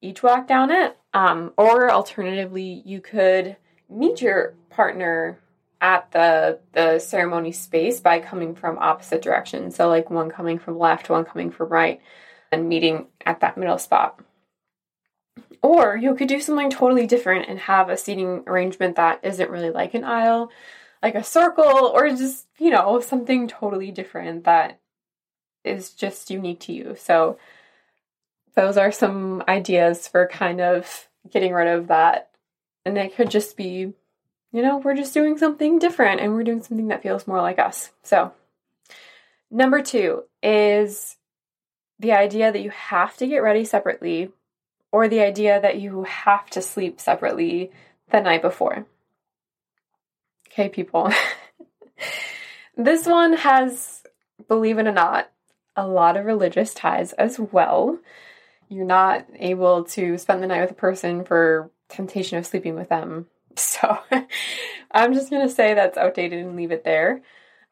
each 0.00 0.22
walk 0.22 0.46
down 0.46 0.70
it. 0.70 0.96
Um, 1.12 1.52
or 1.56 1.90
alternatively, 1.90 2.82
you 2.84 3.00
could 3.00 3.56
meet 3.88 4.20
your 4.22 4.54
partner 4.70 5.38
at 5.80 6.10
the 6.12 6.60
the 6.72 6.98
ceremony 6.98 7.52
space 7.52 8.00
by 8.00 8.20
coming 8.20 8.54
from 8.54 8.78
opposite 8.78 9.22
directions. 9.22 9.76
So 9.76 9.88
like 9.88 10.10
one 10.10 10.30
coming 10.30 10.58
from 10.58 10.78
left, 10.78 11.10
one 11.10 11.24
coming 11.24 11.50
from 11.50 11.68
right, 11.68 12.00
and 12.52 12.68
meeting 12.68 13.06
at 13.26 13.40
that 13.40 13.56
middle 13.56 13.78
spot. 13.78 14.20
Or 15.62 15.96
you 15.96 16.14
could 16.14 16.28
do 16.28 16.40
something 16.40 16.70
totally 16.70 17.06
different 17.06 17.48
and 17.48 17.58
have 17.58 17.88
a 17.88 17.96
seating 17.96 18.44
arrangement 18.46 18.96
that 18.96 19.20
isn't 19.22 19.50
really 19.50 19.70
like 19.70 19.94
an 19.94 20.04
aisle, 20.04 20.50
like 21.02 21.14
a 21.14 21.24
circle, 21.24 21.64
or 21.64 22.08
just, 22.10 22.46
you 22.58 22.70
know, 22.70 23.00
something 23.00 23.48
totally 23.48 23.90
different 23.90 24.44
that 24.44 24.78
is 25.64 25.90
just 25.90 26.30
unique 26.30 26.60
to 26.60 26.72
you. 26.72 26.94
So, 26.96 27.38
those 28.54 28.76
are 28.76 28.90
some 28.90 29.44
ideas 29.46 30.08
for 30.08 30.26
kind 30.26 30.60
of 30.60 31.08
getting 31.30 31.52
rid 31.52 31.68
of 31.68 31.88
that. 31.88 32.30
And 32.84 32.98
it 32.98 33.14
could 33.14 33.30
just 33.30 33.56
be, 33.56 33.92
you 34.52 34.62
know, 34.62 34.78
we're 34.78 34.96
just 34.96 35.14
doing 35.14 35.38
something 35.38 35.78
different 35.78 36.20
and 36.20 36.34
we're 36.34 36.42
doing 36.42 36.62
something 36.62 36.88
that 36.88 37.02
feels 37.02 37.26
more 37.26 37.40
like 37.40 37.58
us. 37.58 37.90
So, 38.02 38.32
number 39.50 39.82
two 39.82 40.24
is 40.42 41.16
the 41.98 42.12
idea 42.12 42.50
that 42.50 42.62
you 42.62 42.70
have 42.70 43.16
to 43.18 43.26
get 43.26 43.38
ready 43.38 43.64
separately 43.64 44.32
or 44.92 45.08
the 45.08 45.20
idea 45.20 45.60
that 45.60 45.80
you 45.80 46.04
have 46.04 46.48
to 46.50 46.62
sleep 46.62 47.00
separately 47.00 47.70
the 48.10 48.20
night 48.20 48.42
before. 48.42 48.86
Okay, 50.50 50.68
people. 50.68 51.12
this 52.76 53.06
one 53.06 53.34
has, 53.34 54.02
believe 54.48 54.78
it 54.78 54.86
or 54.86 54.92
not, 54.92 55.30
a 55.76 55.86
lot 55.86 56.16
of 56.16 56.26
religious 56.26 56.74
ties 56.74 57.12
as 57.12 57.38
well. 57.38 57.98
You're 58.68 58.84
not 58.84 59.26
able 59.36 59.84
to 59.84 60.18
spend 60.18 60.42
the 60.42 60.46
night 60.46 60.62
with 60.62 60.72
a 60.72 60.74
person 60.74 61.24
for 61.24 61.70
temptation 61.88 62.38
of 62.38 62.46
sleeping 62.46 62.74
with 62.74 62.88
them. 62.88 63.26
So 63.56 63.98
I'm 64.92 65.14
just 65.14 65.30
going 65.30 65.44
to 65.44 65.52
say 65.52 65.74
that's 65.74 65.98
outdated 65.98 66.44
and 66.44 66.54
leave 66.54 66.70
it 66.70 66.84
there. 66.84 67.22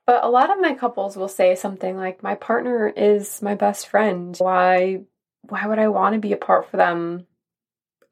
But 0.05 0.25
a 0.25 0.29
lot 0.29 0.51
of 0.51 0.59
my 0.59 0.75
couples 0.75 1.17
will 1.17 1.29
say 1.29 1.55
something 1.55 1.97
like, 1.97 2.25
My 2.25 2.35
partner 2.35 2.89
is 2.89 3.41
my 3.41 3.55
best 3.55 3.87
friend. 3.87 4.35
Why 4.37 5.03
why 5.49 5.67
would 5.67 5.79
I 5.79 5.89
want 5.89 6.15
to 6.15 6.21
be 6.21 6.33
apart 6.33 6.71
for 6.71 6.77
them? 6.77 7.27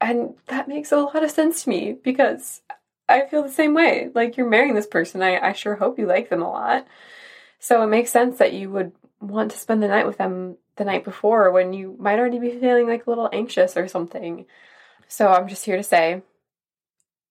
And 0.01 0.35
that 0.47 0.69
makes 0.69 0.93
a 0.93 0.97
lot 0.97 1.23
of 1.23 1.31
sense 1.31 1.65
to 1.65 1.69
me 1.71 1.93
because 1.93 2.63
I 3.09 3.27
feel 3.27 3.43
the 3.43 3.49
same 3.49 3.75
way. 3.75 4.11
Like 4.15 4.37
you're 4.37 4.49
marrying 4.49 4.75
this 4.75 4.87
person. 4.87 5.23
I, 5.23 5.39
I 5.39 5.53
sure 5.53 5.77
hope 5.77 5.99
you 5.99 6.07
like 6.07 6.29
them 6.29 6.43
a 6.43 6.51
lot. 6.51 6.87
So 7.59 7.83
it 7.83 7.87
makes 7.87 8.11
sense 8.11 8.39
that 8.39 8.53
you 8.53 8.71
would 8.71 8.93
want 9.21 9.51
to 9.53 9.59
spend 9.59 9.83
the 9.83 9.89
night 9.89 10.07
with 10.07 10.19
them 10.19 10.57
the 10.77 10.85
night 10.85 11.05
before 11.05 11.51
when 11.51 11.73
you 11.73 11.97
might 11.99 12.19
already 12.19 12.39
be 12.39 12.59
feeling 12.59 12.87
like 12.87 13.07
a 13.07 13.11
little 13.11 13.31
anxious 13.33 13.77
or 13.77 13.89
something. 13.89 14.47
So 15.09 15.29
I'm 15.29 15.49
just 15.49 15.65
here 15.65 15.77
to 15.77 15.83
say 15.83 16.23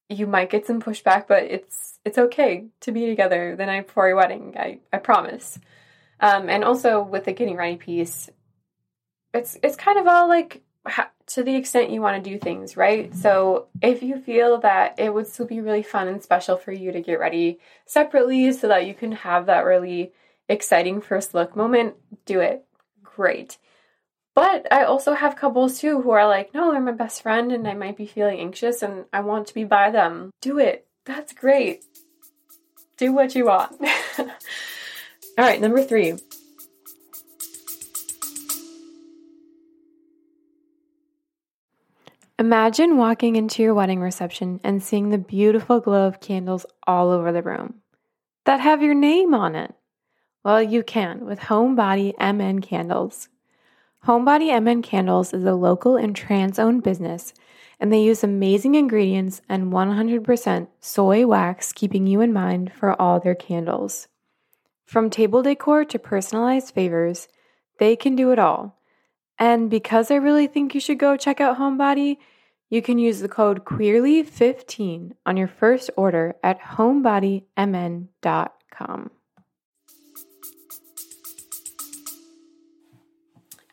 you 0.09 0.27
might 0.27 0.49
get 0.49 0.65
some 0.65 0.81
pushback, 0.81 1.27
but 1.27 1.43
it's 1.43 1.99
it's 2.05 2.17
okay 2.17 2.65
to 2.81 2.91
be 2.91 3.07
together 3.07 3.55
the 3.55 3.65
night 3.65 3.87
before 3.87 4.07
your 4.07 4.17
wedding. 4.17 4.55
I 4.57 4.79
I 4.91 4.97
promise. 4.97 5.59
Um, 6.19 6.49
and 6.49 6.63
also 6.63 7.01
with 7.01 7.25
the 7.25 7.33
getting 7.33 7.57
ready 7.57 7.75
piece, 7.75 8.29
it's 9.33 9.57
it's 9.63 9.75
kind 9.75 9.97
of 9.97 10.07
all 10.07 10.27
like 10.27 10.61
to 11.25 11.43
the 11.43 11.55
extent 11.55 11.89
you 11.91 12.01
want 12.01 12.21
to 12.21 12.29
do 12.29 12.37
things, 12.37 12.75
right? 12.75 13.13
So 13.15 13.67
if 13.81 14.03
you 14.03 14.19
feel 14.19 14.59
that 14.59 14.99
it 14.99 15.13
would 15.13 15.27
still 15.27 15.45
be 15.45 15.61
really 15.61 15.83
fun 15.83 16.07
and 16.07 16.21
special 16.21 16.57
for 16.57 16.71
you 16.71 16.91
to 16.91 17.01
get 17.01 17.19
ready 17.19 17.59
separately 17.85 18.51
so 18.51 18.67
that 18.67 18.85
you 18.85 18.93
can 18.93 19.13
have 19.13 19.45
that 19.45 19.61
really 19.61 20.11
exciting 20.49 21.01
first 21.01 21.33
look 21.33 21.55
moment, 21.55 21.95
do 22.25 22.41
it. 22.41 22.65
Great. 23.01 23.57
But 24.35 24.71
I 24.71 24.83
also 24.83 25.13
have 25.13 25.35
couples 25.35 25.79
too 25.79 26.01
who 26.01 26.11
are 26.11 26.27
like, 26.27 26.53
no, 26.53 26.71
they're 26.71 26.81
my 26.81 26.91
best 26.91 27.21
friend 27.21 27.51
and 27.51 27.67
I 27.67 27.73
might 27.73 27.95
be 27.95 28.07
feeling 28.07 28.39
anxious 28.39 28.81
and 28.81 29.05
I 29.13 29.21
want 29.21 29.47
to 29.47 29.53
be 29.53 29.63
by 29.63 29.91
them. 29.91 30.31
Do 30.41 30.59
it. 30.59 30.87
That's 31.05 31.33
great. 31.33 31.83
Do 32.97 33.13
what 33.13 33.35
you 33.35 33.45
want. 33.45 33.79
All 34.17 34.27
right, 35.37 35.61
number 35.61 35.83
three. 35.83 36.17
Imagine 42.43 42.97
walking 42.97 43.37
into 43.37 43.63
your 43.63 43.73
wedding 43.73 44.01
reception 44.01 44.59
and 44.65 44.83
seeing 44.83 45.11
the 45.11 45.17
beautiful 45.17 45.79
glow 45.79 46.07
of 46.07 46.19
candles 46.19 46.65
all 46.85 47.09
over 47.09 47.31
the 47.31 47.41
room 47.41 47.75
that 48.43 48.59
have 48.59 48.83
your 48.83 48.93
name 48.93 49.33
on 49.33 49.55
it. 49.55 49.73
Well, 50.43 50.61
you 50.61 50.83
can 50.83 51.25
with 51.25 51.39
Homebody 51.39 52.13
MN 52.19 52.59
candles. 52.59 53.29
Homebody 54.05 54.61
MN 54.61 54.81
Candles 54.81 55.33
is 55.33 55.45
a 55.45 55.53
local 55.53 55.95
and 55.95 56.13
trans 56.13 56.59
owned 56.59 56.83
business, 56.83 57.33
and 57.79 57.93
they 57.93 58.03
use 58.03 58.25
amazing 58.25 58.75
ingredients 58.75 59.41
and 59.47 59.71
100% 59.71 60.67
soy 60.81 61.25
wax, 61.25 61.71
keeping 61.71 62.07
you 62.07 62.19
in 62.19 62.33
mind 62.33 62.73
for 62.73 63.01
all 63.01 63.21
their 63.21 63.35
candles. 63.35 64.09
From 64.83 65.09
table 65.09 65.43
decor 65.43 65.85
to 65.85 65.97
personalized 65.97 66.73
favors, 66.73 67.29
they 67.79 67.95
can 67.95 68.17
do 68.17 68.33
it 68.33 68.37
all. 68.37 68.77
And 69.39 69.69
because 69.69 70.11
I 70.11 70.15
really 70.15 70.47
think 70.47 70.75
you 70.75 70.81
should 70.81 70.99
go 70.99 71.15
check 71.15 71.39
out 71.39 71.57
Homebody, 71.57 72.17
you 72.73 72.81
can 72.81 72.97
use 72.97 73.19
the 73.19 73.29
code 73.29 73.65
QUEERLY15 73.65 75.11
on 75.27 75.37
your 75.37 75.47
first 75.47 75.91
order 75.95 76.33
at 76.41 76.59
homebodymn.com. 76.59 79.11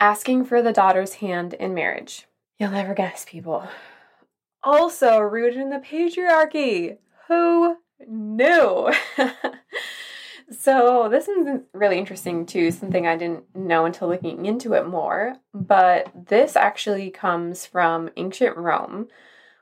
asking 0.02 0.46
for 0.46 0.62
the 0.62 0.72
daughter's 0.72 1.12
hand 1.14 1.52
in 1.54 1.74
marriage. 1.74 2.26
You'll 2.58 2.70
never 2.70 2.94
guess, 2.94 3.26
people. 3.26 3.68
Also 4.62 5.18
rooted 5.18 5.58
in 5.58 5.70
the 5.70 5.78
patriarchy. 5.78 6.98
Who 7.28 7.76
knew? 8.06 8.92
so, 10.50 11.08
this 11.08 11.28
is 11.28 11.60
really 11.72 11.98
interesting 11.98 12.44
too, 12.44 12.70
something 12.70 13.06
I 13.06 13.16
didn't 13.16 13.54
know 13.54 13.84
until 13.84 14.08
looking 14.08 14.46
into 14.46 14.74
it 14.74 14.86
more. 14.86 15.36
But 15.54 16.10
this 16.28 16.56
actually 16.56 17.10
comes 17.10 17.66
from 17.66 18.10
ancient 18.16 18.56
Rome 18.56 19.08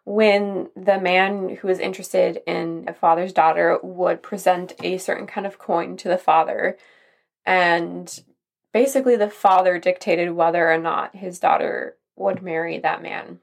when 0.04 0.70
the 0.74 0.98
man 0.98 1.56
who 1.56 1.68
was 1.68 1.78
interested 1.78 2.40
in 2.46 2.86
a 2.88 2.94
father's 2.94 3.34
daughter 3.34 3.78
would 3.82 4.22
present 4.22 4.72
a 4.82 4.96
certain 4.96 5.26
kind 5.26 5.46
of 5.46 5.58
coin 5.58 5.98
to 5.98 6.08
the 6.08 6.16
father 6.16 6.78
and 7.44 8.22
basically 8.72 9.16
the 9.16 9.28
father 9.28 9.78
dictated 9.78 10.30
whether 10.30 10.72
or 10.72 10.78
not 10.78 11.14
his 11.14 11.38
daughter 11.38 11.96
would 12.16 12.42
marry 12.42 12.78
that 12.78 13.02
man. 13.02 13.40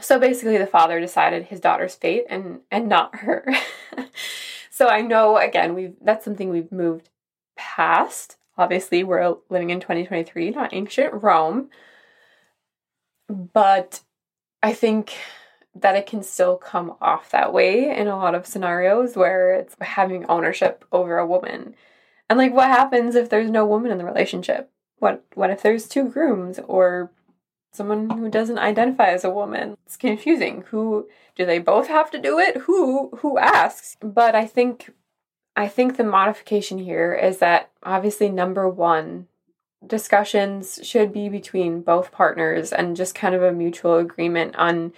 So 0.00 0.18
basically 0.18 0.56
the 0.56 0.66
father 0.66 0.98
decided 0.98 1.44
his 1.44 1.60
daughter's 1.60 1.94
fate 1.94 2.24
and 2.30 2.60
and 2.70 2.88
not 2.88 3.16
her. 3.16 3.54
so 4.78 4.86
I 4.86 5.00
know 5.00 5.36
again 5.38 5.74
we've 5.74 5.96
that's 6.00 6.24
something 6.24 6.50
we've 6.50 6.70
moved 6.70 7.10
past. 7.56 8.36
Obviously 8.56 9.02
we're 9.02 9.36
living 9.50 9.70
in 9.70 9.80
2023, 9.80 10.50
not 10.50 10.72
ancient 10.72 11.20
Rome. 11.20 11.68
But 13.28 14.00
I 14.62 14.72
think 14.72 15.14
that 15.74 15.96
it 15.96 16.06
can 16.06 16.22
still 16.22 16.56
come 16.56 16.94
off 17.00 17.30
that 17.30 17.52
way 17.52 17.96
in 17.96 18.06
a 18.06 18.16
lot 18.16 18.36
of 18.36 18.46
scenarios 18.46 19.16
where 19.16 19.52
it's 19.52 19.74
having 19.80 20.24
ownership 20.26 20.84
over 20.92 21.18
a 21.18 21.26
woman 21.26 21.74
and 22.30 22.38
like 22.38 22.52
what 22.52 22.68
happens 22.68 23.16
if 23.16 23.28
there's 23.30 23.50
no 23.50 23.66
woman 23.66 23.90
in 23.90 23.98
the 23.98 24.04
relationship? 24.04 24.70
What 25.00 25.24
what 25.34 25.50
if 25.50 25.62
there's 25.62 25.88
two 25.88 26.08
grooms 26.08 26.60
or 26.68 27.10
someone 27.72 28.10
who 28.10 28.28
doesn't 28.28 28.58
identify 28.58 29.08
as 29.08 29.24
a 29.24 29.30
woman? 29.30 29.76
It's 29.86 29.96
confusing. 29.96 30.64
Who 30.70 31.08
do 31.36 31.46
they 31.46 31.58
both 31.58 31.88
have 31.88 32.10
to 32.12 32.18
do 32.18 32.38
it? 32.38 32.56
Who 32.62 33.10
who 33.18 33.38
asks? 33.38 33.96
But 34.00 34.34
I 34.34 34.46
think 34.46 34.90
I 35.56 35.68
think 35.68 35.96
the 35.96 36.04
modification 36.04 36.78
here 36.78 37.12
is 37.14 37.38
that 37.38 37.70
obviously 37.82 38.28
number 38.28 38.68
1 38.68 39.26
discussions 39.86 40.80
should 40.82 41.12
be 41.12 41.28
between 41.28 41.82
both 41.82 42.10
partners 42.10 42.72
and 42.72 42.96
just 42.96 43.14
kind 43.14 43.34
of 43.34 43.42
a 43.42 43.52
mutual 43.52 43.96
agreement 43.96 44.56
on 44.56 44.92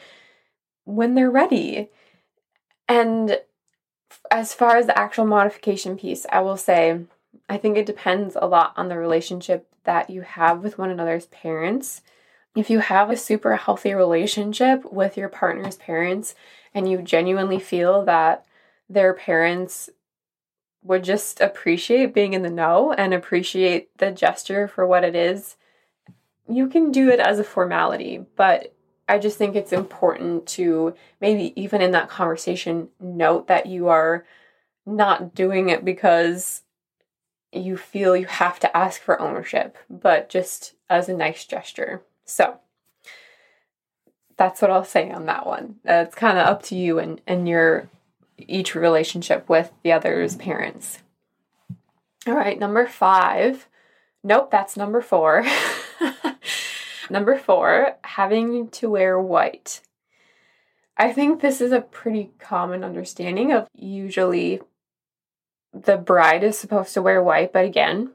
when 0.85 1.15
they're 1.15 1.31
ready. 1.31 1.91
And 2.89 3.41
as 4.31 4.55
far 4.55 4.77
as 4.77 4.87
the 4.87 4.99
actual 4.99 5.27
modification 5.27 5.97
piece, 5.97 6.27
I 6.33 6.41
will 6.41 6.57
say 6.57 7.01
I 7.49 7.57
think 7.59 7.77
it 7.77 7.87
depends 7.87 8.37
a 8.37 8.47
lot 8.47 8.73
on 8.77 8.89
the 8.89 8.97
relationship 8.97 9.69
that 9.85 10.11
you 10.11 10.23
have 10.23 10.63
with 10.63 10.79
one 10.79 10.91
another's 10.91 11.27
parents. 11.27 12.03
If 12.57 12.69
you 12.69 12.81
have 12.81 13.11
a 13.11 13.17
super 13.17 13.57
healthy 13.57 13.95
relationship 13.95 14.91
with 14.93 15.17
your 15.17 15.29
partner's 15.29 15.77
parents 15.77 16.35
and 16.75 16.91
you 16.91 17.01
genuinely 17.01 17.61
feel 17.61 18.05
that 18.05 18.45
their 18.89 19.15
parents 19.15 19.89
would 20.83 21.05
just 21.05 21.41
appreciate 21.41 22.15
being 22.15 22.33
in 22.33 22.43
the 22.43 22.51
know 22.51 22.93
and 22.93 23.15
appreciate 23.15 23.97
the 23.99 24.11
gesture 24.11 24.67
for 24.67 24.87
what 24.87 25.05
it 25.05 25.15
is, 25.15 25.57
you 26.49 26.69
can 26.69 26.91
do 26.91 27.09
it 27.09 27.21
as 27.21 27.39
a 27.39 27.45
formality. 27.45 28.25
But 28.35 28.75
I 29.09 29.19
just 29.19 29.39
think 29.39 29.55
it's 29.55 29.73
important 29.73 30.47
to 30.49 30.95
maybe 31.21 31.53
even 31.61 31.83
in 31.83 31.93
that 31.93 32.09
conversation 32.09 32.89
note 32.99 33.47
that 33.49 33.67
you 33.67 33.89
are 33.89 34.25
not 34.87 35.35
doing 35.35 35.69
it 35.69 35.85
because 35.85 36.63
you 37.53 37.77
feel 37.77 38.17
you 38.17 38.27
have 38.27 38.59
to 38.61 38.77
ask 38.77 39.01
for 39.01 39.21
ownership, 39.21 39.77
but 39.89 40.29
just 40.29 40.75
as 40.89 41.09
a 41.09 41.15
nice 41.15 41.45
gesture. 41.45 42.03
So 42.31 42.59
that's 44.37 44.63
what 44.63 44.71
I'll 44.71 44.85
say 44.85 45.11
on 45.11 45.27
that 45.27 45.47
one. 45.47 45.77
Uh, 45.89 46.05
it's 46.07 46.15
kind 46.15 46.39
of 46.39 46.47
up 46.47 46.63
to 46.65 46.75
you 46.75 46.99
and, 46.99 47.21
and 47.27 47.49
your 47.49 47.89
each 48.39 48.75
relationship 48.75 49.49
with 49.49 49.71
the 49.83 49.93
other's 49.93 50.37
parents. 50.37 51.01
All 52.27 52.35
right, 52.35 52.59
number 52.59 52.87
five. 52.87 53.69
Nope, 54.23 54.51
that's 54.51 54.77
number 54.77 55.01
four. 55.01 55.45
Number 57.11 57.37
four, 57.37 57.97
having 58.05 58.69
to 58.69 58.89
wear 58.89 59.21
white. 59.21 59.81
I 60.97 61.13
think 61.13 61.41
this 61.41 61.61
is 61.61 61.73
a 61.73 61.81
pretty 61.81 62.31
common 62.39 62.85
understanding 62.85 63.53
of 63.53 63.67
usually 63.75 64.61
the 65.75 65.97
bride 65.97 66.45
is 66.45 66.57
supposed 66.57 66.95
to 66.95 67.03
wear 67.03 67.21
white, 67.21 67.53
but 67.53 67.65
again, 67.65 68.13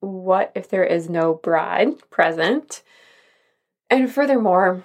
what 0.00 0.50
if 0.54 0.68
there 0.68 0.84
is 0.84 1.10
no 1.10 1.34
bride 1.34 2.08
present? 2.08 2.82
And 3.90 4.10
furthermore, 4.10 4.84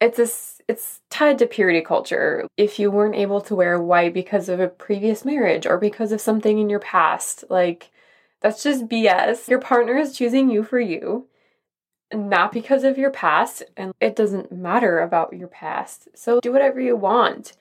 it's 0.00 0.18
a, 0.18 0.28
it's 0.70 1.00
tied 1.10 1.38
to 1.38 1.46
purity 1.46 1.80
culture. 1.80 2.46
If 2.56 2.78
you 2.78 2.90
weren't 2.90 3.16
able 3.16 3.40
to 3.42 3.54
wear 3.54 3.80
white 3.80 4.14
because 4.14 4.48
of 4.48 4.60
a 4.60 4.68
previous 4.68 5.24
marriage 5.24 5.66
or 5.66 5.78
because 5.78 6.12
of 6.12 6.20
something 6.20 6.58
in 6.58 6.70
your 6.70 6.80
past, 6.80 7.44
like 7.50 7.90
that's 8.40 8.62
just 8.62 8.88
BS. 8.88 9.48
Your 9.48 9.60
partner 9.60 9.96
is 9.96 10.16
choosing 10.16 10.50
you 10.50 10.62
for 10.62 10.80
you, 10.80 11.26
not 12.12 12.52
because 12.52 12.84
of 12.84 12.96
your 12.96 13.10
past, 13.10 13.62
and 13.76 13.92
it 14.00 14.16
doesn't 14.16 14.50
matter 14.50 15.00
about 15.00 15.34
your 15.34 15.48
past. 15.48 16.08
So 16.14 16.40
do 16.40 16.52
whatever 16.52 16.80
you 16.80 16.96
want. 16.96 17.52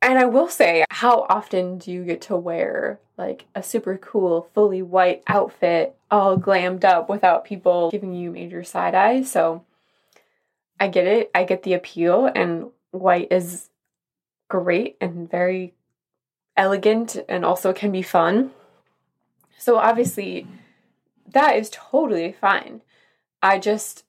And 0.00 0.18
I 0.18 0.26
will 0.26 0.48
say, 0.48 0.84
how 0.90 1.26
often 1.28 1.78
do 1.78 1.90
you 1.90 2.04
get 2.04 2.22
to 2.22 2.36
wear 2.36 3.00
like 3.16 3.46
a 3.54 3.62
super 3.62 3.98
cool, 3.98 4.48
fully 4.54 4.80
white 4.80 5.22
outfit, 5.26 5.96
all 6.10 6.36
glammed 6.38 6.84
up 6.84 7.08
without 7.08 7.44
people 7.44 7.90
giving 7.90 8.14
you 8.14 8.30
major 8.30 8.62
side 8.62 8.94
eye? 8.94 9.22
So 9.22 9.64
I 10.78 10.88
get 10.88 11.06
it. 11.06 11.30
I 11.34 11.42
get 11.44 11.64
the 11.64 11.74
appeal, 11.74 12.26
and 12.26 12.70
white 12.92 13.28
is 13.32 13.70
great 14.48 14.96
and 15.00 15.28
very 15.28 15.74
elegant 16.56 17.16
and 17.28 17.44
also 17.44 17.72
can 17.72 17.90
be 17.90 18.02
fun. 18.02 18.52
So 19.58 19.78
obviously, 19.78 20.46
that 21.26 21.56
is 21.56 21.70
totally 21.70 22.32
fine. 22.32 22.82
I 23.42 23.58
just 23.58 24.04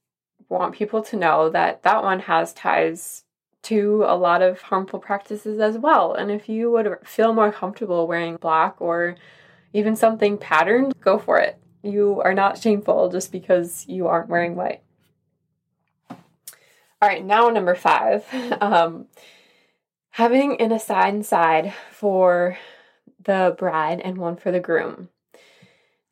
want 0.47 0.75
people 0.75 1.01
to 1.03 1.17
know 1.17 1.49
that 1.49 1.83
that 1.83 2.03
one 2.03 2.21
has 2.21 2.53
ties 2.53 3.23
to 3.63 4.03
a 4.07 4.15
lot 4.15 4.41
of 4.41 4.61
harmful 4.61 4.99
practices 4.99 5.59
as 5.59 5.77
well. 5.77 6.13
And 6.13 6.31
if 6.31 6.47
you 6.47 6.71
would 6.71 6.97
feel 7.03 7.33
more 7.33 7.51
comfortable 7.51 8.07
wearing 8.07 8.37
black 8.37 8.75
or 8.79 9.15
even 9.73 9.95
something 9.95 10.37
patterned, 10.37 10.93
go 11.01 11.17
for 11.17 11.39
it. 11.39 11.57
You 11.83 12.21
are 12.23 12.33
not 12.33 12.57
shameful 12.57 13.09
just 13.09 13.31
because 13.31 13.85
you 13.87 14.07
aren't 14.07 14.29
wearing 14.29 14.55
white. 14.55 14.81
All 16.09 17.07
right, 17.07 17.23
now 17.23 17.49
number 17.49 17.75
five. 17.75 18.25
Um, 18.61 19.07
having 20.11 20.59
an 20.59 20.71
assigned 20.71 21.25
side 21.25 21.73
for 21.91 22.57
the 23.23 23.55
bride 23.57 24.01
and 24.01 24.17
one 24.17 24.35
for 24.35 24.51
the 24.51 24.59
groom. 24.59 25.09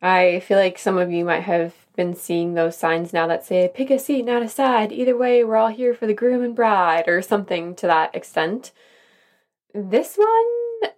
I 0.01 0.41
feel 0.41 0.57
like 0.59 0.77
some 0.77 0.97
of 0.97 1.11
you 1.11 1.25
might 1.25 1.41
have 1.43 1.73
been 1.95 2.15
seeing 2.15 2.53
those 2.53 2.77
signs 2.77 3.11
now 3.13 3.27
that 3.27 3.43
say, 3.43 3.69
pick 3.73 3.89
a 3.89 3.97
seat, 3.97 4.23
not 4.23 4.43
a 4.43 4.49
side. 4.49 4.91
Either 4.91 5.17
way, 5.17 5.43
we're 5.43 5.55
all 5.55 5.69
here 5.69 5.93
for 5.93 6.05
the 6.05 6.13
groom 6.13 6.43
and 6.43 6.55
bride, 6.55 7.07
or 7.07 7.21
something 7.21 7.75
to 7.75 7.87
that 7.87 8.13
extent. 8.15 8.71
This 9.73 10.15
one, 10.15 10.91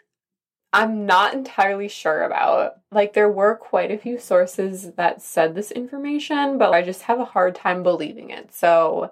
I'm 0.74 1.06
not 1.06 1.34
entirely 1.34 1.88
sure 1.88 2.24
about. 2.24 2.74
Like, 2.92 3.14
there 3.14 3.32
were 3.32 3.56
quite 3.56 3.92
a 3.92 3.98
few 3.98 4.20
sources 4.20 4.94
that 4.94 5.22
said 5.22 5.56
this 5.56 5.72
information, 5.72 6.58
but 6.58 6.74
I 6.74 6.82
just 6.82 7.04
have 7.04 7.20
a 7.20 7.26
hard 7.26 7.56
time 7.56 7.82
believing 7.84 8.30
it. 8.30 8.54
So, 8.54 9.12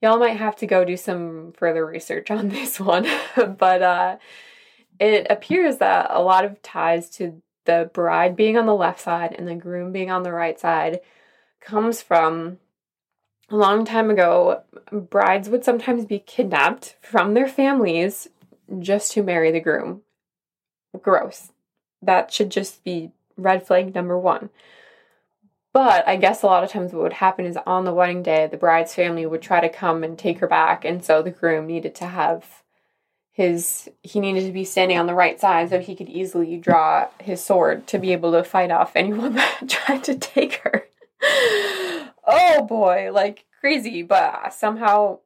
y'all 0.00 0.18
might 0.18 0.36
have 0.36 0.54
to 0.56 0.66
go 0.66 0.84
do 0.84 0.96
some 0.96 1.52
further 1.56 1.84
research 1.84 2.30
on 2.30 2.48
this 2.50 2.78
one. 2.78 3.08
but 3.36 3.82
uh, 3.82 4.16
it 5.00 5.26
appears 5.28 5.78
that 5.78 6.06
a 6.10 6.22
lot 6.22 6.44
of 6.44 6.62
ties 6.62 7.10
to 7.10 7.42
the 7.64 7.90
bride 7.92 8.36
being 8.36 8.56
on 8.56 8.66
the 8.66 8.74
left 8.74 9.00
side 9.00 9.34
and 9.36 9.48
the 9.48 9.54
groom 9.54 9.92
being 9.92 10.10
on 10.10 10.22
the 10.22 10.32
right 10.32 10.58
side 10.58 11.00
comes 11.60 12.02
from 12.02 12.58
a 13.50 13.56
long 13.56 13.84
time 13.84 14.10
ago. 14.10 14.62
Brides 14.92 15.48
would 15.48 15.64
sometimes 15.64 16.04
be 16.04 16.18
kidnapped 16.18 16.96
from 17.00 17.34
their 17.34 17.48
families 17.48 18.28
just 18.78 19.12
to 19.12 19.22
marry 19.22 19.50
the 19.50 19.60
groom. 19.60 20.02
Gross. 21.00 21.52
That 22.02 22.32
should 22.32 22.50
just 22.50 22.84
be 22.84 23.12
red 23.36 23.66
flag 23.66 23.94
number 23.94 24.18
one. 24.18 24.50
But 25.72 26.06
I 26.06 26.16
guess 26.16 26.42
a 26.42 26.46
lot 26.46 26.62
of 26.62 26.70
times 26.70 26.92
what 26.92 27.02
would 27.02 27.14
happen 27.14 27.44
is 27.44 27.58
on 27.66 27.84
the 27.84 27.92
wedding 27.92 28.22
day, 28.22 28.46
the 28.46 28.56
bride's 28.56 28.94
family 28.94 29.26
would 29.26 29.42
try 29.42 29.60
to 29.60 29.68
come 29.68 30.04
and 30.04 30.16
take 30.16 30.38
her 30.38 30.46
back, 30.46 30.84
and 30.84 31.04
so 31.04 31.20
the 31.20 31.32
groom 31.32 31.66
needed 31.66 31.96
to 31.96 32.06
have 32.06 32.62
his 33.34 33.88
he 34.02 34.20
needed 34.20 34.46
to 34.46 34.52
be 34.52 34.64
standing 34.64 34.96
on 34.96 35.08
the 35.08 35.14
right 35.14 35.40
side 35.40 35.68
so 35.68 35.80
he 35.80 35.96
could 35.96 36.08
easily 36.08 36.56
draw 36.56 37.08
his 37.18 37.44
sword 37.44 37.84
to 37.88 37.98
be 37.98 38.12
able 38.12 38.30
to 38.30 38.44
fight 38.44 38.70
off 38.70 38.94
anyone 38.94 39.34
that 39.34 39.68
tried 39.68 40.04
to 40.04 40.16
take 40.16 40.54
her. 40.62 40.86
oh 42.24 42.64
boy, 42.64 43.10
like 43.12 43.44
crazy, 43.60 44.04
but 44.04 44.54
somehow 44.54 45.18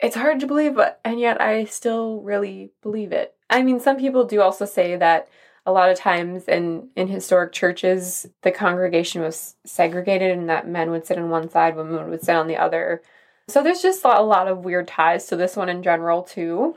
it's 0.00 0.16
hard 0.16 0.40
to 0.40 0.46
believe, 0.46 0.74
but 0.74 0.98
and 1.04 1.20
yet 1.20 1.40
I 1.42 1.64
still 1.64 2.22
really 2.22 2.72
believe 2.82 3.12
it. 3.12 3.34
I 3.50 3.62
mean, 3.62 3.80
some 3.80 3.98
people 3.98 4.24
do 4.24 4.40
also 4.40 4.64
say 4.64 4.96
that 4.96 5.28
a 5.66 5.72
lot 5.72 5.90
of 5.90 5.98
times 5.98 6.48
in 6.48 6.88
in 6.96 7.08
historic 7.08 7.52
churches 7.52 8.26
the 8.40 8.50
congregation 8.50 9.20
was 9.20 9.56
segregated 9.66 10.38
and 10.38 10.48
that 10.48 10.66
men 10.66 10.90
would 10.90 11.04
sit 11.04 11.18
on 11.18 11.28
one 11.28 11.50
side, 11.50 11.76
women 11.76 12.08
would 12.08 12.22
sit 12.22 12.34
on 12.34 12.46
the 12.46 12.56
other 12.56 13.02
so 13.48 13.62
there's 13.62 13.82
just 13.82 14.04
a 14.04 14.22
lot 14.22 14.48
of 14.48 14.64
weird 14.64 14.88
ties 14.88 15.26
to 15.26 15.36
this 15.36 15.56
one 15.56 15.68
in 15.68 15.82
general, 15.82 16.22
too. 16.22 16.76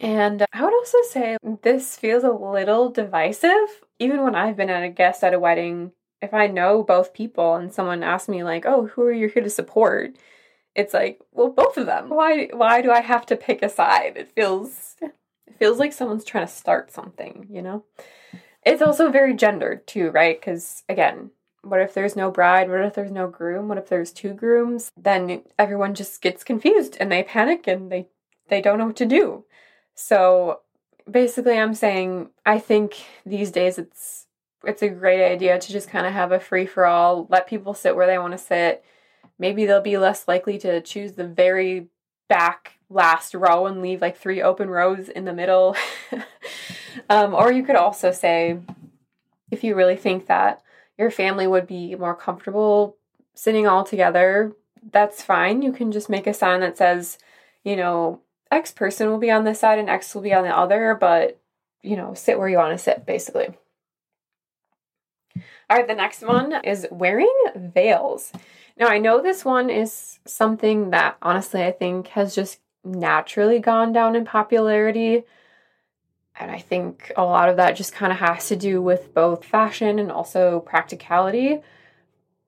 And 0.00 0.46
I 0.52 0.62
would 0.64 0.72
also 0.74 0.98
say 1.10 1.36
this 1.62 1.96
feels 1.96 2.24
a 2.24 2.30
little 2.30 2.90
divisive. 2.90 3.82
Even 3.98 4.22
when 4.22 4.34
I've 4.34 4.56
been 4.56 4.70
at 4.70 4.82
a 4.84 4.88
guest 4.88 5.24
at 5.24 5.34
a 5.34 5.40
wedding, 5.40 5.92
if 6.20 6.32
I 6.34 6.46
know 6.46 6.82
both 6.84 7.12
people 7.14 7.54
and 7.56 7.72
someone 7.72 8.02
asks 8.02 8.28
me 8.28 8.44
like, 8.44 8.64
"Oh, 8.66 8.86
who 8.86 9.02
are 9.02 9.12
you 9.12 9.28
here 9.28 9.42
to 9.42 9.50
support?" 9.50 10.16
It's 10.74 10.94
like, 10.94 11.20
well, 11.32 11.50
both 11.50 11.76
of 11.78 11.86
them. 11.86 12.10
Why 12.10 12.48
why 12.52 12.82
do 12.82 12.90
I 12.92 13.00
have 13.02 13.26
to 13.26 13.36
pick 13.36 13.62
a 13.62 13.68
side? 13.70 14.16
It 14.18 14.32
feels 14.32 14.96
it 15.02 15.56
feels 15.58 15.78
like 15.78 15.92
someone's 15.94 16.24
trying 16.24 16.46
to 16.46 16.52
start 16.52 16.92
something, 16.92 17.46
you 17.50 17.62
know? 17.62 17.84
It's 18.64 18.82
also 18.82 19.10
very 19.10 19.34
gendered 19.34 19.86
too, 19.86 20.10
right? 20.12 20.40
Cuz 20.42 20.84
again, 20.88 21.30
what 21.62 21.80
if 21.80 21.94
there's 21.94 22.16
no 22.16 22.30
bride? 22.30 22.68
What 22.68 22.84
if 22.84 22.94
there's 22.94 23.12
no 23.12 23.28
groom? 23.28 23.68
What 23.68 23.78
if 23.78 23.88
there's 23.88 24.12
two 24.12 24.34
grooms? 24.34 24.90
Then 24.96 25.42
everyone 25.58 25.94
just 25.94 26.20
gets 26.20 26.44
confused 26.44 26.96
and 27.00 27.10
they 27.10 27.22
panic 27.22 27.66
and 27.66 27.90
they 27.90 28.08
they 28.48 28.60
don't 28.60 28.78
know 28.78 28.86
what 28.86 28.96
to 28.96 29.06
do. 29.06 29.44
So 29.94 30.60
basically 31.10 31.58
I'm 31.58 31.74
saying 31.74 32.30
I 32.44 32.58
think 32.58 33.04
these 33.24 33.50
days 33.50 33.78
it's 33.78 34.26
it's 34.64 34.82
a 34.82 34.88
great 34.88 35.24
idea 35.24 35.58
to 35.58 35.72
just 35.72 35.88
kind 35.88 36.06
of 36.06 36.12
have 36.12 36.32
a 36.32 36.38
free 36.40 36.66
for 36.66 36.86
all, 36.86 37.26
let 37.30 37.48
people 37.48 37.74
sit 37.74 37.96
where 37.96 38.06
they 38.06 38.18
want 38.18 38.32
to 38.32 38.38
sit. 38.38 38.84
Maybe 39.38 39.66
they'll 39.66 39.80
be 39.80 39.98
less 39.98 40.28
likely 40.28 40.58
to 40.58 40.80
choose 40.80 41.12
the 41.12 41.26
very 41.26 41.88
back 42.28 42.74
last 42.88 43.34
row 43.34 43.66
and 43.66 43.82
leave 43.82 44.00
like 44.00 44.16
three 44.16 44.40
open 44.40 44.70
rows 44.70 45.08
in 45.08 45.24
the 45.24 45.32
middle. 45.32 45.76
um, 47.10 47.34
or 47.34 47.52
you 47.52 47.64
could 47.64 47.76
also 47.76 48.12
say, 48.12 48.58
if 49.50 49.64
you 49.64 49.74
really 49.74 49.96
think 49.96 50.26
that 50.26 50.62
your 50.98 51.10
family 51.10 51.46
would 51.46 51.66
be 51.66 51.94
more 51.94 52.14
comfortable 52.14 52.96
sitting 53.34 53.66
all 53.66 53.84
together, 53.84 54.52
that's 54.90 55.22
fine. 55.22 55.62
You 55.62 55.72
can 55.72 55.92
just 55.92 56.10
make 56.10 56.26
a 56.26 56.34
sign 56.34 56.60
that 56.60 56.76
says, 56.76 57.18
you 57.64 57.76
know, 57.76 58.20
X 58.50 58.70
person 58.70 59.08
will 59.08 59.18
be 59.18 59.30
on 59.30 59.44
this 59.44 59.60
side 59.60 59.78
and 59.78 59.88
X 59.88 60.14
will 60.14 60.22
be 60.22 60.34
on 60.34 60.44
the 60.44 60.56
other, 60.56 60.96
but, 61.00 61.40
you 61.82 61.96
know, 61.96 62.14
sit 62.14 62.38
where 62.38 62.48
you 62.48 62.58
want 62.58 62.76
to 62.76 62.82
sit, 62.82 63.06
basically. 63.06 63.48
All 65.70 65.78
right, 65.78 65.88
the 65.88 65.94
next 65.94 66.22
one 66.22 66.52
is 66.64 66.86
wearing 66.90 67.32
veils. 67.56 68.32
Now, 68.76 68.88
I 68.88 68.98
know 68.98 69.22
this 69.22 69.44
one 69.44 69.70
is 69.70 70.18
something 70.26 70.90
that 70.90 71.16
honestly 71.22 71.62
I 71.62 71.72
think 71.72 72.08
has 72.08 72.34
just 72.34 72.60
naturally 72.84 73.58
gone 73.58 73.92
down 73.92 74.16
in 74.16 74.24
popularity. 74.24 75.24
And 76.38 76.50
I 76.50 76.58
think 76.58 77.12
a 77.16 77.24
lot 77.24 77.48
of 77.48 77.56
that 77.56 77.76
just 77.76 77.92
kind 77.92 78.12
of 78.12 78.18
has 78.18 78.48
to 78.48 78.56
do 78.56 78.80
with 78.80 79.14
both 79.14 79.44
fashion 79.44 79.98
and 79.98 80.10
also 80.10 80.60
practicality. 80.60 81.60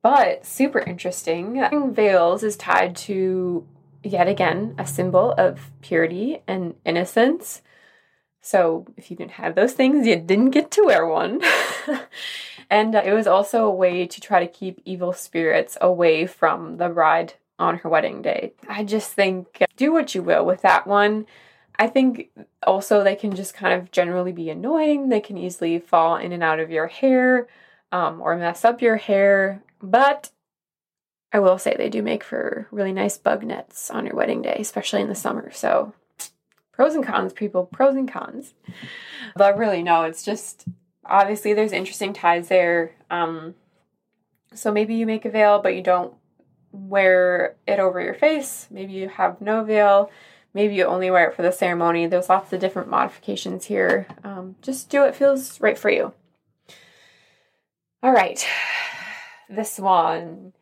But 0.02 0.44
super 0.44 0.80
interesting. 0.80 1.62
Veils 1.94 2.42
is 2.42 2.56
tied 2.56 2.96
to, 2.96 3.66
yet 4.02 4.28
again, 4.28 4.74
a 4.78 4.86
symbol 4.86 5.32
of 5.32 5.70
purity 5.80 6.42
and 6.46 6.74
innocence. 6.84 7.62
So 8.40 8.86
if 8.98 9.10
you 9.10 9.16
didn't 9.16 9.32
have 9.32 9.54
those 9.54 9.72
things, 9.72 10.06
you 10.06 10.16
didn't 10.16 10.50
get 10.50 10.70
to 10.72 10.84
wear 10.84 11.06
one. 11.06 11.40
and 12.70 12.94
uh, 12.94 13.02
it 13.02 13.14
was 13.14 13.26
also 13.26 13.64
a 13.64 13.74
way 13.74 14.06
to 14.06 14.20
try 14.20 14.40
to 14.40 14.52
keep 14.52 14.82
evil 14.84 15.14
spirits 15.14 15.78
away 15.80 16.26
from 16.26 16.76
the 16.76 16.90
bride 16.90 17.34
on 17.58 17.78
her 17.78 17.88
wedding 17.88 18.20
day. 18.20 18.52
I 18.68 18.84
just 18.84 19.12
think 19.12 19.64
do 19.76 19.92
what 19.92 20.14
you 20.14 20.22
will 20.22 20.44
with 20.44 20.60
that 20.60 20.86
one. 20.86 21.24
I 21.76 21.88
think 21.88 22.30
also 22.66 23.02
they 23.02 23.16
can 23.16 23.34
just 23.34 23.54
kind 23.54 23.80
of 23.80 23.90
generally 23.90 24.32
be 24.32 24.50
annoying. 24.50 25.08
They 25.08 25.20
can 25.20 25.36
easily 25.36 25.78
fall 25.78 26.16
in 26.16 26.32
and 26.32 26.42
out 26.42 26.60
of 26.60 26.70
your 26.70 26.86
hair 26.86 27.48
um, 27.90 28.20
or 28.20 28.36
mess 28.36 28.64
up 28.64 28.80
your 28.80 28.96
hair. 28.96 29.62
But 29.82 30.30
I 31.32 31.40
will 31.40 31.58
say 31.58 31.74
they 31.76 31.88
do 31.88 32.02
make 32.02 32.22
for 32.22 32.68
really 32.70 32.92
nice 32.92 33.18
bug 33.18 33.42
nets 33.42 33.90
on 33.90 34.06
your 34.06 34.14
wedding 34.14 34.42
day, 34.42 34.56
especially 34.60 35.02
in 35.02 35.08
the 35.08 35.14
summer. 35.14 35.50
So 35.50 35.92
pros 36.72 36.94
and 36.94 37.04
cons, 37.04 37.32
people, 37.32 37.66
pros 37.66 37.96
and 37.96 38.10
cons. 38.10 38.54
But 39.36 39.58
really, 39.58 39.82
no, 39.82 40.04
it's 40.04 40.24
just 40.24 40.66
obviously 41.04 41.52
there's 41.54 41.72
interesting 41.72 42.12
ties 42.12 42.48
there. 42.48 42.92
Um, 43.10 43.54
So 44.54 44.70
maybe 44.70 44.94
you 44.94 45.06
make 45.06 45.24
a 45.24 45.30
veil, 45.30 45.60
but 45.60 45.74
you 45.74 45.82
don't 45.82 46.14
wear 46.70 47.56
it 47.66 47.80
over 47.80 48.00
your 48.00 48.14
face. 48.14 48.68
Maybe 48.70 48.92
you 48.92 49.08
have 49.08 49.40
no 49.40 49.64
veil. 49.64 50.10
Maybe 50.54 50.76
you 50.76 50.84
only 50.84 51.10
wear 51.10 51.28
it 51.28 51.34
for 51.34 51.42
the 51.42 51.50
ceremony. 51.50 52.06
There's 52.06 52.28
lots 52.28 52.52
of 52.52 52.60
different 52.60 52.88
modifications 52.88 53.64
here. 53.64 54.06
Um, 54.22 54.54
just 54.62 54.88
do 54.88 55.00
what 55.00 55.16
feels 55.16 55.60
right 55.60 55.76
for 55.76 55.90
you. 55.90 56.14
All 58.02 58.12
right, 58.12 58.46
this 59.48 59.78
one. 59.78 60.52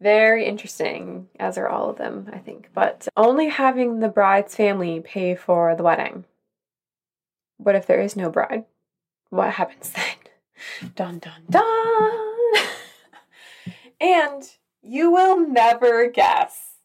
Very 0.00 0.46
interesting, 0.46 1.28
as 1.38 1.58
are 1.58 1.68
all 1.68 1.90
of 1.90 1.98
them, 1.98 2.30
I 2.32 2.38
think. 2.38 2.70
But 2.72 3.08
only 3.16 3.48
having 3.48 3.98
the 3.98 4.08
bride's 4.08 4.54
family 4.54 5.00
pay 5.00 5.34
for 5.34 5.74
the 5.74 5.82
wedding. 5.82 6.24
What 7.58 7.74
if 7.74 7.86
there 7.86 8.00
is 8.00 8.16
no 8.16 8.30
bride? 8.30 8.64
What 9.28 9.54
happens 9.54 9.90
then? 10.80 10.92
Dun 10.94 11.18
dun 11.18 11.42
dun! 11.50 12.66
and 14.00 14.42
you 14.82 15.10
will 15.10 15.38
never 15.38 16.08
guess 16.08 16.76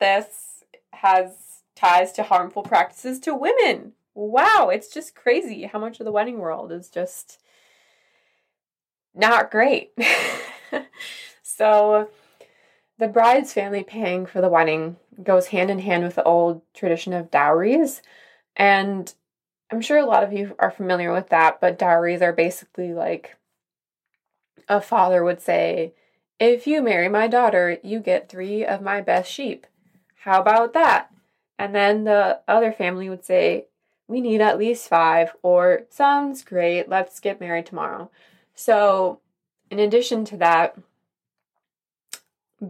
this 0.00 0.64
has 0.92 1.45
ties 1.76 2.10
to 2.12 2.24
harmful 2.24 2.62
practices 2.62 3.20
to 3.20 3.34
women. 3.34 3.92
Wow, 4.14 4.70
it's 4.72 4.88
just 4.88 5.14
crazy 5.14 5.64
how 5.64 5.78
much 5.78 6.00
of 6.00 6.06
the 6.06 6.12
wedding 6.12 6.38
world 6.38 6.72
is 6.72 6.88
just 6.88 7.38
not 9.14 9.50
great. 9.50 9.92
so, 11.42 12.08
the 12.98 13.08
bride's 13.08 13.52
family 13.52 13.84
paying 13.84 14.26
for 14.26 14.40
the 14.40 14.48
wedding 14.48 14.96
goes 15.22 15.48
hand 15.48 15.70
in 15.70 15.78
hand 15.78 16.02
with 16.02 16.14
the 16.14 16.24
old 16.24 16.62
tradition 16.74 17.12
of 17.12 17.30
dowries. 17.30 18.02
And 18.56 19.12
I'm 19.70 19.82
sure 19.82 19.98
a 19.98 20.06
lot 20.06 20.24
of 20.24 20.32
you 20.32 20.54
are 20.58 20.70
familiar 20.70 21.12
with 21.12 21.28
that, 21.28 21.60
but 21.60 21.78
dowries 21.78 22.22
are 22.22 22.32
basically 22.32 22.94
like 22.94 23.36
a 24.68 24.80
father 24.80 25.22
would 25.22 25.40
say, 25.40 25.92
If 26.38 26.66
you 26.66 26.82
marry 26.82 27.08
my 27.08 27.26
daughter, 27.26 27.78
you 27.82 28.00
get 28.00 28.28
three 28.28 28.64
of 28.64 28.80
my 28.80 29.00
best 29.00 29.30
sheep. 29.30 29.66
How 30.20 30.40
about 30.40 30.72
that? 30.72 31.10
And 31.58 31.74
then 31.74 32.04
the 32.04 32.40
other 32.46 32.72
family 32.72 33.08
would 33.08 33.24
say, 33.24 33.66
We 34.08 34.20
need 34.20 34.40
at 34.40 34.58
least 34.58 34.88
five, 34.88 35.34
or 35.42 35.82
sounds 35.90 36.44
great, 36.44 36.88
let's 36.88 37.20
get 37.20 37.40
married 37.40 37.66
tomorrow. 37.66 38.10
So, 38.54 39.20
in 39.70 39.78
addition 39.78 40.24
to 40.26 40.36
that, 40.38 40.76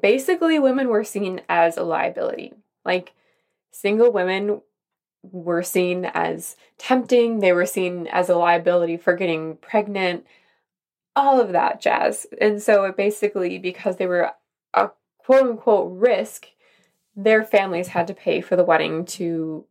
basically 0.00 0.58
women 0.58 0.88
were 0.88 1.04
seen 1.04 1.42
as 1.48 1.76
a 1.76 1.82
liability. 1.82 2.54
Like, 2.84 3.12
single 3.70 4.10
women 4.10 4.62
were 5.22 5.62
seen 5.62 6.04
as 6.04 6.56
tempting, 6.78 7.40
they 7.40 7.52
were 7.52 7.66
seen 7.66 8.06
as 8.06 8.28
a 8.28 8.36
liability 8.36 8.96
for 8.96 9.14
getting 9.14 9.56
pregnant, 9.56 10.24
all 11.14 11.40
of 11.40 11.52
that 11.52 11.80
jazz. 11.80 12.26
And 12.40 12.62
so, 12.62 12.84
it 12.84 12.96
basically, 12.96 13.58
because 13.58 13.96
they 13.96 14.06
were 14.06 14.32
a 14.72 14.90
quote 15.18 15.42
unquote 15.42 15.92
risk, 15.92 16.48
their 17.16 17.42
families 17.42 17.88
had 17.88 18.06
to 18.06 18.14
pay 18.14 18.40
for 18.40 18.56
the 18.56 18.64
wedding 18.64 19.06
to 19.06 19.64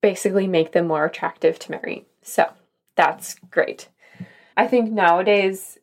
basically 0.00 0.46
make 0.46 0.72
them 0.72 0.86
more 0.86 1.04
attractive 1.04 1.58
to 1.58 1.72
marry. 1.72 2.06
So 2.22 2.50
that's 2.96 3.34
great. 3.50 3.88
I 4.56 4.68
think 4.68 4.90
nowadays, 4.90 5.78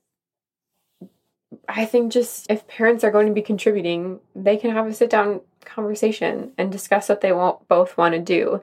I 1.67 1.85
think 1.85 2.11
just 2.11 2.49
if 2.49 2.67
parents 2.67 3.03
are 3.03 3.11
going 3.11 3.27
to 3.27 3.33
be 3.33 3.41
contributing, 3.41 4.19
they 4.35 4.57
can 4.57 4.71
have 4.71 4.87
a 4.87 4.93
sit 4.93 5.09
down 5.09 5.41
conversation 5.65 6.53
and 6.57 6.71
discuss 6.71 7.09
what 7.09 7.21
they 7.21 7.31
both 7.31 7.97
want 7.97 8.13
to 8.13 8.19
do. 8.19 8.61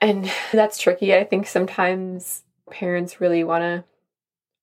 And 0.00 0.30
that's 0.52 0.78
tricky. 0.78 1.14
I 1.14 1.24
think 1.24 1.46
sometimes 1.46 2.42
parents 2.70 3.20
really 3.20 3.44
want 3.44 3.62
to 3.62 3.84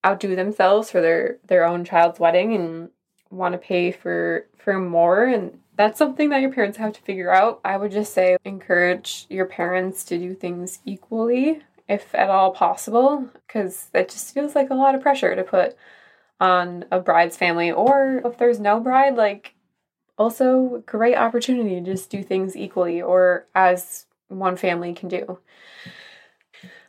outdo 0.05 0.36
themselves 0.36 0.91
for 0.91 1.01
their 1.01 1.38
their 1.47 1.65
own 1.65 1.84
child's 1.84 2.19
wedding 2.19 2.53
and 2.53 2.89
want 3.31 3.53
to 3.53 3.58
pay 3.58 3.91
for 3.91 4.45
for 4.55 4.79
more 4.79 5.23
and 5.23 5.60
that's 5.78 5.98
something 5.98 6.30
that 6.30 6.42
your 6.42 6.52
parents 6.52 6.78
have 6.78 6.94
to 6.94 7.02
figure 7.02 7.32
out. 7.32 7.60
I 7.66 7.78
would 7.78 7.92
just 7.92 8.14
say 8.14 8.38
encourage 8.46 9.26
your 9.30 9.46
parents 9.46 10.04
to 10.06 10.18
do 10.18 10.34
things 10.34 10.80
equally, 10.86 11.62
if 11.88 12.14
at 12.16 12.30
all 12.30 12.52
possible, 12.52 13.30
because 13.48 13.90
it 13.94 14.10
just 14.10 14.34
feels 14.34 14.56
like 14.56 14.70
a 14.70 14.76
lot 14.76 14.96
of 14.96 15.02
pressure 15.02 15.36
to 15.36 15.44
put 15.44 15.76
on 16.40 16.86
a 16.92 17.00
bride's 17.00 17.38
family. 17.38 17.72
Or 17.72 18.22
if 18.26 18.38
there's 18.38 18.60
no 18.60 18.80
bride, 18.80 19.16
like 19.16 19.56
also 20.18 20.84
great 20.86 21.16
opportunity 21.16 21.76
to 21.76 21.82
just 21.82 22.10
do 22.10 22.24
things 22.24 22.56
equally 22.56 23.02
or 23.02 23.46
as 23.54 24.06
one 24.28 24.56
family 24.56 24.94
can 24.94 25.10
do. 25.10 25.40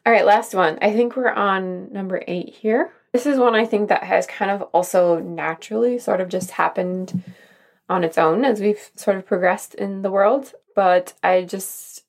All 0.04 0.12
right, 0.12 0.24
last 0.24 0.54
one. 0.54 0.78
I 0.80 0.92
think 0.92 1.16
we're 1.16 1.32
on 1.32 1.92
number 1.92 2.22
eight 2.28 2.54
here. 2.54 2.92
This 3.12 3.26
is 3.26 3.38
one 3.38 3.54
I 3.54 3.64
think 3.64 3.88
that 3.88 4.04
has 4.04 4.26
kind 4.26 4.50
of 4.50 4.62
also 4.72 5.18
naturally 5.18 5.98
sort 5.98 6.20
of 6.20 6.28
just 6.28 6.52
happened 6.52 7.24
on 7.88 8.04
its 8.04 8.18
own 8.18 8.44
as 8.44 8.60
we've 8.60 8.90
sort 8.96 9.16
of 9.16 9.26
progressed 9.26 9.74
in 9.74 10.02
the 10.02 10.10
world. 10.10 10.52
But 10.74 11.14
I 11.22 11.42
just, 11.42 12.04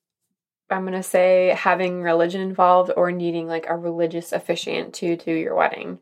I'm 0.70 0.82
going 0.82 0.94
to 0.94 1.04
say 1.04 1.56
having 1.58 2.02
religion 2.02 2.42
involved 2.42 2.92
or 2.98 3.12
needing 3.12 3.48
like 3.48 3.68
a 3.70 3.76
religious 3.76 4.32
officiant 4.32 4.94
to 4.96 5.16
do 5.16 5.32
your 5.32 5.56
wedding. 5.56 6.00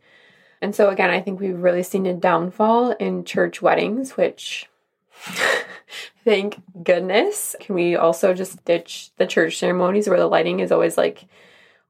And 0.62 0.74
so, 0.74 0.90
again, 0.90 1.10
I 1.10 1.22
think 1.22 1.40
we've 1.40 1.60
really 1.60 1.84
seen 1.84 2.06
a 2.06 2.14
downfall 2.14 2.92
in 2.94 3.26
church 3.26 3.62
weddings, 3.62 4.12
which 4.12 4.68
thank 6.24 6.62
goodness. 6.84 7.56
Can 7.60 7.76
we 7.76 7.96
also 7.96 8.34
just 8.34 8.64
ditch 8.66 9.12
the 9.18 9.28
church 9.28 9.58
ceremonies 9.58 10.08
where 10.08 10.20
the 10.20 10.28
lighting 10.28 10.62
is 10.62 10.72
always 10.72 10.98
like 10.98 11.26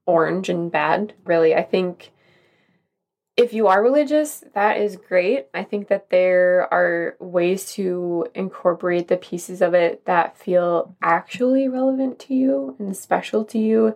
orange 0.05 0.49
and 0.49 0.71
bad? 0.71 1.13
Really, 1.23 1.55
I 1.55 1.63
think 1.63 2.11
if 3.37 3.51
you 3.51 3.67
are 3.67 3.83
religious, 3.83 4.43
that 4.53 4.77
is 4.77 4.95
great. 4.95 5.47
I 5.53 5.63
think 5.63 5.89
that 5.89 6.09
there 6.09 6.73
are 6.73 7.17
ways 7.19 7.71
to 7.73 8.27
incorporate 8.33 9.09
the 9.09 9.17
pieces 9.17 9.61
of 9.61 9.73
it 9.73 10.05
that 10.05 10.37
feel 10.37 10.95
actually 11.01 11.67
relevant 11.67 12.17
to 12.19 12.33
you 12.33 12.75
and 12.79 12.95
special 12.95 13.43
to 13.45 13.59
you 13.59 13.95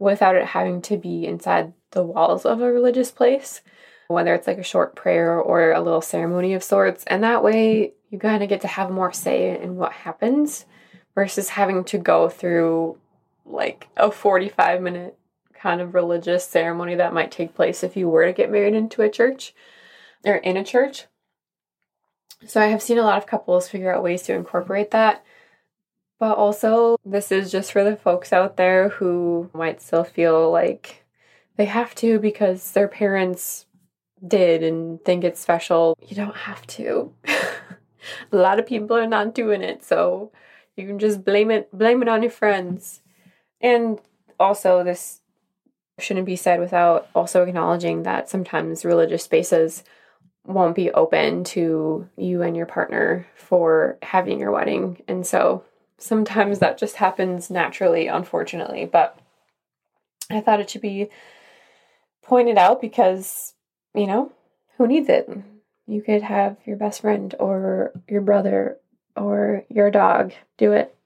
without 0.00 0.34
it 0.34 0.46
having 0.46 0.82
to 0.82 0.96
be 0.96 1.26
inside 1.26 1.72
the 1.92 2.02
walls 2.02 2.44
of 2.44 2.60
a 2.60 2.72
religious 2.72 3.12
place, 3.12 3.60
whether 4.08 4.34
it's 4.34 4.48
like 4.48 4.58
a 4.58 4.64
short 4.64 4.96
prayer 4.96 5.38
or 5.38 5.70
a 5.70 5.80
little 5.80 6.00
ceremony 6.00 6.52
of 6.54 6.64
sorts. 6.64 7.04
And 7.04 7.22
that 7.22 7.44
way, 7.44 7.92
you 8.10 8.18
kind 8.18 8.42
of 8.42 8.48
get 8.48 8.62
to 8.62 8.68
have 8.68 8.90
more 8.90 9.12
say 9.12 9.60
in 9.62 9.76
what 9.76 9.92
happens 9.92 10.66
versus 11.14 11.50
having 11.50 11.84
to 11.84 11.98
go 11.98 12.28
through 12.28 12.98
like 13.46 13.86
a 13.96 14.10
45 14.10 14.82
minute 14.82 15.16
kind 15.62 15.80
of 15.80 15.94
religious 15.94 16.44
ceremony 16.44 16.96
that 16.96 17.14
might 17.14 17.30
take 17.30 17.54
place 17.54 17.84
if 17.84 17.96
you 17.96 18.08
were 18.08 18.26
to 18.26 18.32
get 18.32 18.50
married 18.50 18.74
into 18.74 19.00
a 19.02 19.08
church 19.08 19.54
or 20.24 20.34
in 20.34 20.56
a 20.56 20.64
church. 20.64 21.06
So 22.46 22.60
I 22.60 22.66
have 22.66 22.82
seen 22.82 22.98
a 22.98 23.04
lot 23.04 23.18
of 23.18 23.28
couples 23.28 23.68
figure 23.68 23.94
out 23.94 24.02
ways 24.02 24.22
to 24.24 24.34
incorporate 24.34 24.90
that. 24.90 25.24
But 26.18 26.36
also, 26.36 26.96
this 27.04 27.30
is 27.30 27.52
just 27.52 27.72
for 27.72 27.84
the 27.84 27.96
folks 27.96 28.32
out 28.32 28.56
there 28.56 28.90
who 28.90 29.50
might 29.54 29.80
still 29.80 30.04
feel 30.04 30.50
like 30.50 31.04
they 31.56 31.66
have 31.66 31.94
to 31.96 32.18
because 32.18 32.72
their 32.72 32.88
parents 32.88 33.66
did 34.26 34.62
and 34.62 35.04
think 35.04 35.24
it's 35.24 35.40
special. 35.40 35.96
You 36.00 36.16
don't 36.16 36.36
have 36.36 36.66
to. 36.78 37.12
a 37.24 38.36
lot 38.36 38.58
of 38.58 38.66
people 38.66 38.96
are 38.96 39.06
not 39.06 39.34
doing 39.34 39.62
it, 39.62 39.84
so 39.84 40.32
you 40.76 40.86
can 40.86 40.98
just 40.98 41.24
blame 41.24 41.50
it 41.50 41.76
blame 41.76 42.02
it 42.02 42.08
on 42.08 42.22
your 42.22 42.30
friends. 42.30 43.00
And 43.60 44.00
also 44.38 44.84
this 44.84 45.21
shouldn't 46.02 46.26
be 46.26 46.36
said 46.36 46.60
without 46.60 47.08
also 47.14 47.42
acknowledging 47.42 48.02
that 48.02 48.28
sometimes 48.28 48.84
religious 48.84 49.22
spaces 49.22 49.84
won't 50.44 50.74
be 50.74 50.90
open 50.90 51.44
to 51.44 52.08
you 52.16 52.42
and 52.42 52.56
your 52.56 52.66
partner 52.66 53.26
for 53.36 53.98
having 54.02 54.40
your 54.40 54.50
wedding. 54.50 55.02
And 55.06 55.26
so 55.26 55.64
sometimes 55.98 56.58
that 56.58 56.78
just 56.78 56.96
happens 56.96 57.50
naturally, 57.50 58.08
unfortunately. 58.08 58.84
But 58.84 59.18
I 60.30 60.40
thought 60.40 60.60
it 60.60 60.70
should 60.70 60.82
be 60.82 61.10
pointed 62.22 62.58
out 62.58 62.80
because, 62.80 63.54
you 63.94 64.06
know, 64.06 64.32
who 64.78 64.86
needs 64.86 65.08
it? 65.08 65.30
You 65.86 66.02
could 66.02 66.22
have 66.22 66.56
your 66.64 66.76
best 66.76 67.02
friend 67.02 67.34
or 67.38 67.92
your 68.08 68.20
brother 68.20 68.78
or 69.16 69.64
your 69.68 69.90
dog 69.90 70.32
do 70.56 70.72
it. 70.72 70.96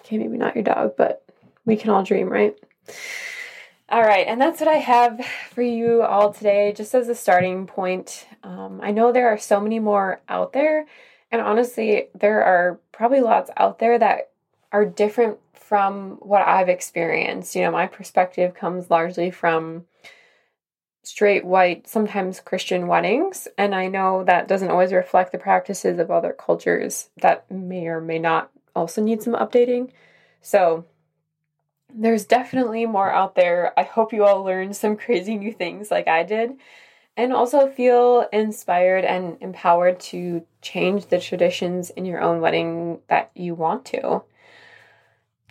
Okay, 0.00 0.18
maybe 0.18 0.38
not 0.38 0.54
your 0.54 0.64
dog, 0.64 0.94
but 0.96 1.24
we 1.64 1.76
can 1.76 1.90
all 1.90 2.02
dream, 2.02 2.28
right? 2.28 2.56
All 3.90 4.02
right, 4.02 4.26
and 4.26 4.38
that's 4.38 4.60
what 4.60 4.68
I 4.68 4.76
have 4.76 5.24
for 5.50 5.62
you 5.62 6.02
all 6.02 6.30
today, 6.30 6.74
just 6.76 6.94
as 6.94 7.08
a 7.08 7.14
starting 7.14 7.66
point. 7.66 8.26
Um, 8.42 8.80
I 8.82 8.90
know 8.90 9.12
there 9.12 9.28
are 9.28 9.38
so 9.38 9.60
many 9.60 9.78
more 9.78 10.20
out 10.28 10.52
there, 10.52 10.84
and 11.32 11.40
honestly, 11.40 12.08
there 12.14 12.44
are 12.44 12.78
probably 12.92 13.20
lots 13.20 13.50
out 13.56 13.78
there 13.78 13.98
that 13.98 14.28
are 14.72 14.84
different 14.84 15.38
from 15.54 16.18
what 16.20 16.46
I've 16.46 16.68
experienced. 16.68 17.56
You 17.56 17.62
know, 17.62 17.70
my 17.70 17.86
perspective 17.86 18.52
comes 18.52 18.90
largely 18.90 19.30
from 19.30 19.86
straight 21.02 21.46
white, 21.46 21.88
sometimes 21.88 22.40
Christian 22.40 22.88
weddings, 22.88 23.48
and 23.56 23.74
I 23.74 23.88
know 23.88 24.22
that 24.24 24.48
doesn't 24.48 24.70
always 24.70 24.92
reflect 24.92 25.32
the 25.32 25.38
practices 25.38 25.98
of 25.98 26.10
other 26.10 26.34
cultures 26.34 27.08
that 27.22 27.50
may 27.50 27.86
or 27.86 28.02
may 28.02 28.18
not 28.18 28.50
also 28.76 29.00
need 29.00 29.22
some 29.22 29.32
updating. 29.32 29.92
So, 30.42 30.84
there's 31.94 32.24
definitely 32.26 32.86
more 32.86 33.10
out 33.10 33.34
there. 33.34 33.72
I 33.78 33.82
hope 33.82 34.12
you 34.12 34.24
all 34.24 34.44
learned 34.44 34.76
some 34.76 34.96
crazy 34.96 35.36
new 35.36 35.52
things 35.52 35.90
like 35.90 36.08
I 36.08 36.22
did. 36.22 36.58
and 37.18 37.32
also 37.32 37.68
feel 37.68 38.28
inspired 38.32 39.04
and 39.04 39.36
empowered 39.40 39.98
to 39.98 40.46
change 40.62 41.06
the 41.06 41.18
traditions 41.18 41.90
in 41.90 42.04
your 42.04 42.20
own 42.20 42.40
wedding 42.40 43.00
that 43.08 43.32
you 43.34 43.56
want 43.56 43.84
to. 43.86 44.22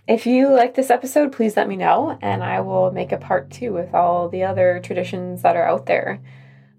If 0.07 0.25
you 0.25 0.47
like 0.47 0.75
this 0.75 0.89
episode, 0.89 1.33
please 1.33 1.57
let 1.57 1.67
me 1.67 1.75
know, 1.75 2.17
and 2.21 2.41
I 2.41 2.61
will 2.61 2.91
make 2.91 3.11
a 3.11 3.17
part 3.17 3.51
two 3.51 3.73
with 3.73 3.93
all 3.93 4.29
the 4.29 4.45
other 4.45 4.79
traditions 4.81 5.41
that 5.41 5.57
are 5.57 5.67
out 5.67 5.85
there. 5.87 6.21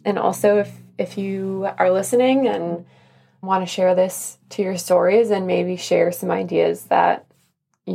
And 0.07 0.19
also, 0.19 0.61
if, 0.61 0.73
if 0.97 1.19
you 1.19 1.69
are 1.77 1.91
listening 1.93 2.49
and 2.49 2.87
want 3.43 3.63
to 3.63 3.71
share 3.71 3.95
this 3.95 4.39
to 4.51 4.63
your 4.63 4.79
stories 4.79 5.29
and 5.31 5.47
maybe 5.47 5.77
share 5.77 6.11
some 6.13 6.31
ideas 6.31 6.85
that 6.85 7.27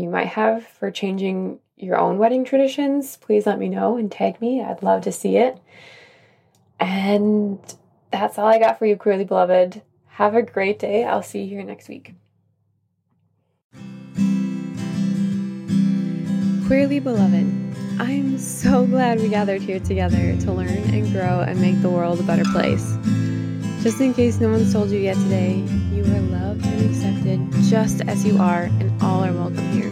you 0.02 0.10
might 0.10 0.28
have 0.28 0.66
for 0.66 0.92
changing 0.92 1.60
your 1.76 1.98
own 1.98 2.18
wedding 2.18 2.46
traditions, 2.46 3.18
please 3.18 3.46
let 3.46 3.60
me 3.60 3.70
know 3.70 3.98
and 3.98 4.12
tag 4.12 4.40
me. 4.40 4.62
I'd 4.62 4.84
love 4.84 5.02
to 5.04 5.12
see 5.12 5.38
it. 5.38 5.60
And 6.80 7.60
that's 8.12 8.38
all 8.38 8.48
I 8.48 8.60
got 8.60 8.80
for 8.80 8.86
you, 8.86 8.96
Queerly 8.96 9.26
Beloved. 9.26 9.82
Have 10.08 10.36
a 10.36 10.42
great 10.42 10.80
day. 10.80 11.04
I'll 11.04 11.24
see 11.24 11.44
you 11.44 11.50
here 11.50 11.64
next 11.64 11.90
week. 11.90 12.14
Queerly 16.68 17.00
Beloved, 17.00 17.46
I'm 18.00 18.38
so 18.38 18.86
glad 18.86 19.20
we 19.20 19.30
gathered 19.30 19.62
here 19.62 19.80
together 19.80 20.38
to 20.42 20.52
learn 20.52 20.70
and 20.70 21.12
grow 21.12 21.42
and 21.42 21.60
make 21.60 21.82
the 21.82 21.90
world 21.90 22.20
a 22.20 22.24
better 22.24 22.46
place. 22.46 22.98
Just 23.84 24.00
in 24.00 24.14
case 24.14 24.40
no 24.40 24.50
one's 24.50 24.72
told 24.72 24.90
you 24.90 25.00
yet 25.00 25.18
today, 25.18 25.64
loved 26.54 26.66
and 26.66 26.90
accepted 26.90 27.64
just 27.64 28.02
as 28.08 28.26
you 28.26 28.38
are, 28.38 28.64
and 28.64 29.02
all 29.02 29.24
are 29.24 29.32
welcome 29.32 29.72
here. 29.72 29.92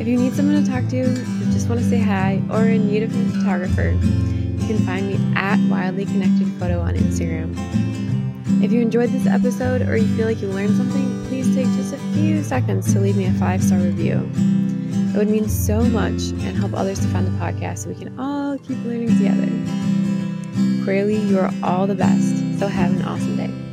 If 0.00 0.06
you 0.06 0.18
need 0.18 0.34
someone 0.34 0.62
to 0.62 0.70
talk 0.70 0.88
to, 0.90 1.02
or 1.02 1.52
just 1.52 1.68
want 1.68 1.80
to 1.80 1.88
say 1.88 1.98
hi, 1.98 2.42
or 2.50 2.64
in 2.64 2.86
need 2.86 3.02
of 3.02 3.14
a 3.14 3.36
photographer, 3.36 3.90
you 3.90 4.66
can 4.66 4.78
find 4.78 5.06
me 5.06 5.18
at 5.36 5.58
Wildly 5.68 6.06
Connected 6.06 6.48
Photo 6.58 6.80
on 6.80 6.94
Instagram. 6.94 7.54
If 8.62 8.72
you 8.72 8.80
enjoyed 8.80 9.10
this 9.10 9.26
episode 9.26 9.82
or 9.82 9.96
you 9.96 10.16
feel 10.16 10.26
like 10.26 10.40
you 10.40 10.48
learned 10.48 10.76
something, 10.76 11.26
please 11.26 11.54
take 11.54 11.66
just 11.76 11.92
a 11.92 11.98
few 12.14 12.42
seconds 12.42 12.92
to 12.92 13.00
leave 13.00 13.16
me 13.16 13.26
a 13.26 13.32
five 13.34 13.62
star 13.62 13.78
review. 13.78 14.28
It 15.14 15.16
would 15.16 15.28
mean 15.28 15.48
so 15.48 15.82
much 15.82 16.30
and 16.30 16.56
help 16.56 16.74
others 16.74 16.98
to 17.00 17.06
find 17.08 17.26
the 17.26 17.30
podcast 17.32 17.80
so 17.80 17.90
we 17.90 17.94
can 17.94 18.18
all 18.18 18.58
keep 18.58 18.82
learning 18.84 19.16
together. 19.18 20.84
Clearly, 20.84 21.16
you 21.16 21.38
are 21.38 21.52
all 21.62 21.86
the 21.86 21.94
best, 21.94 22.58
so 22.58 22.66
have 22.66 22.90
an 22.90 23.02
awesome 23.02 23.36
day. 23.36 23.67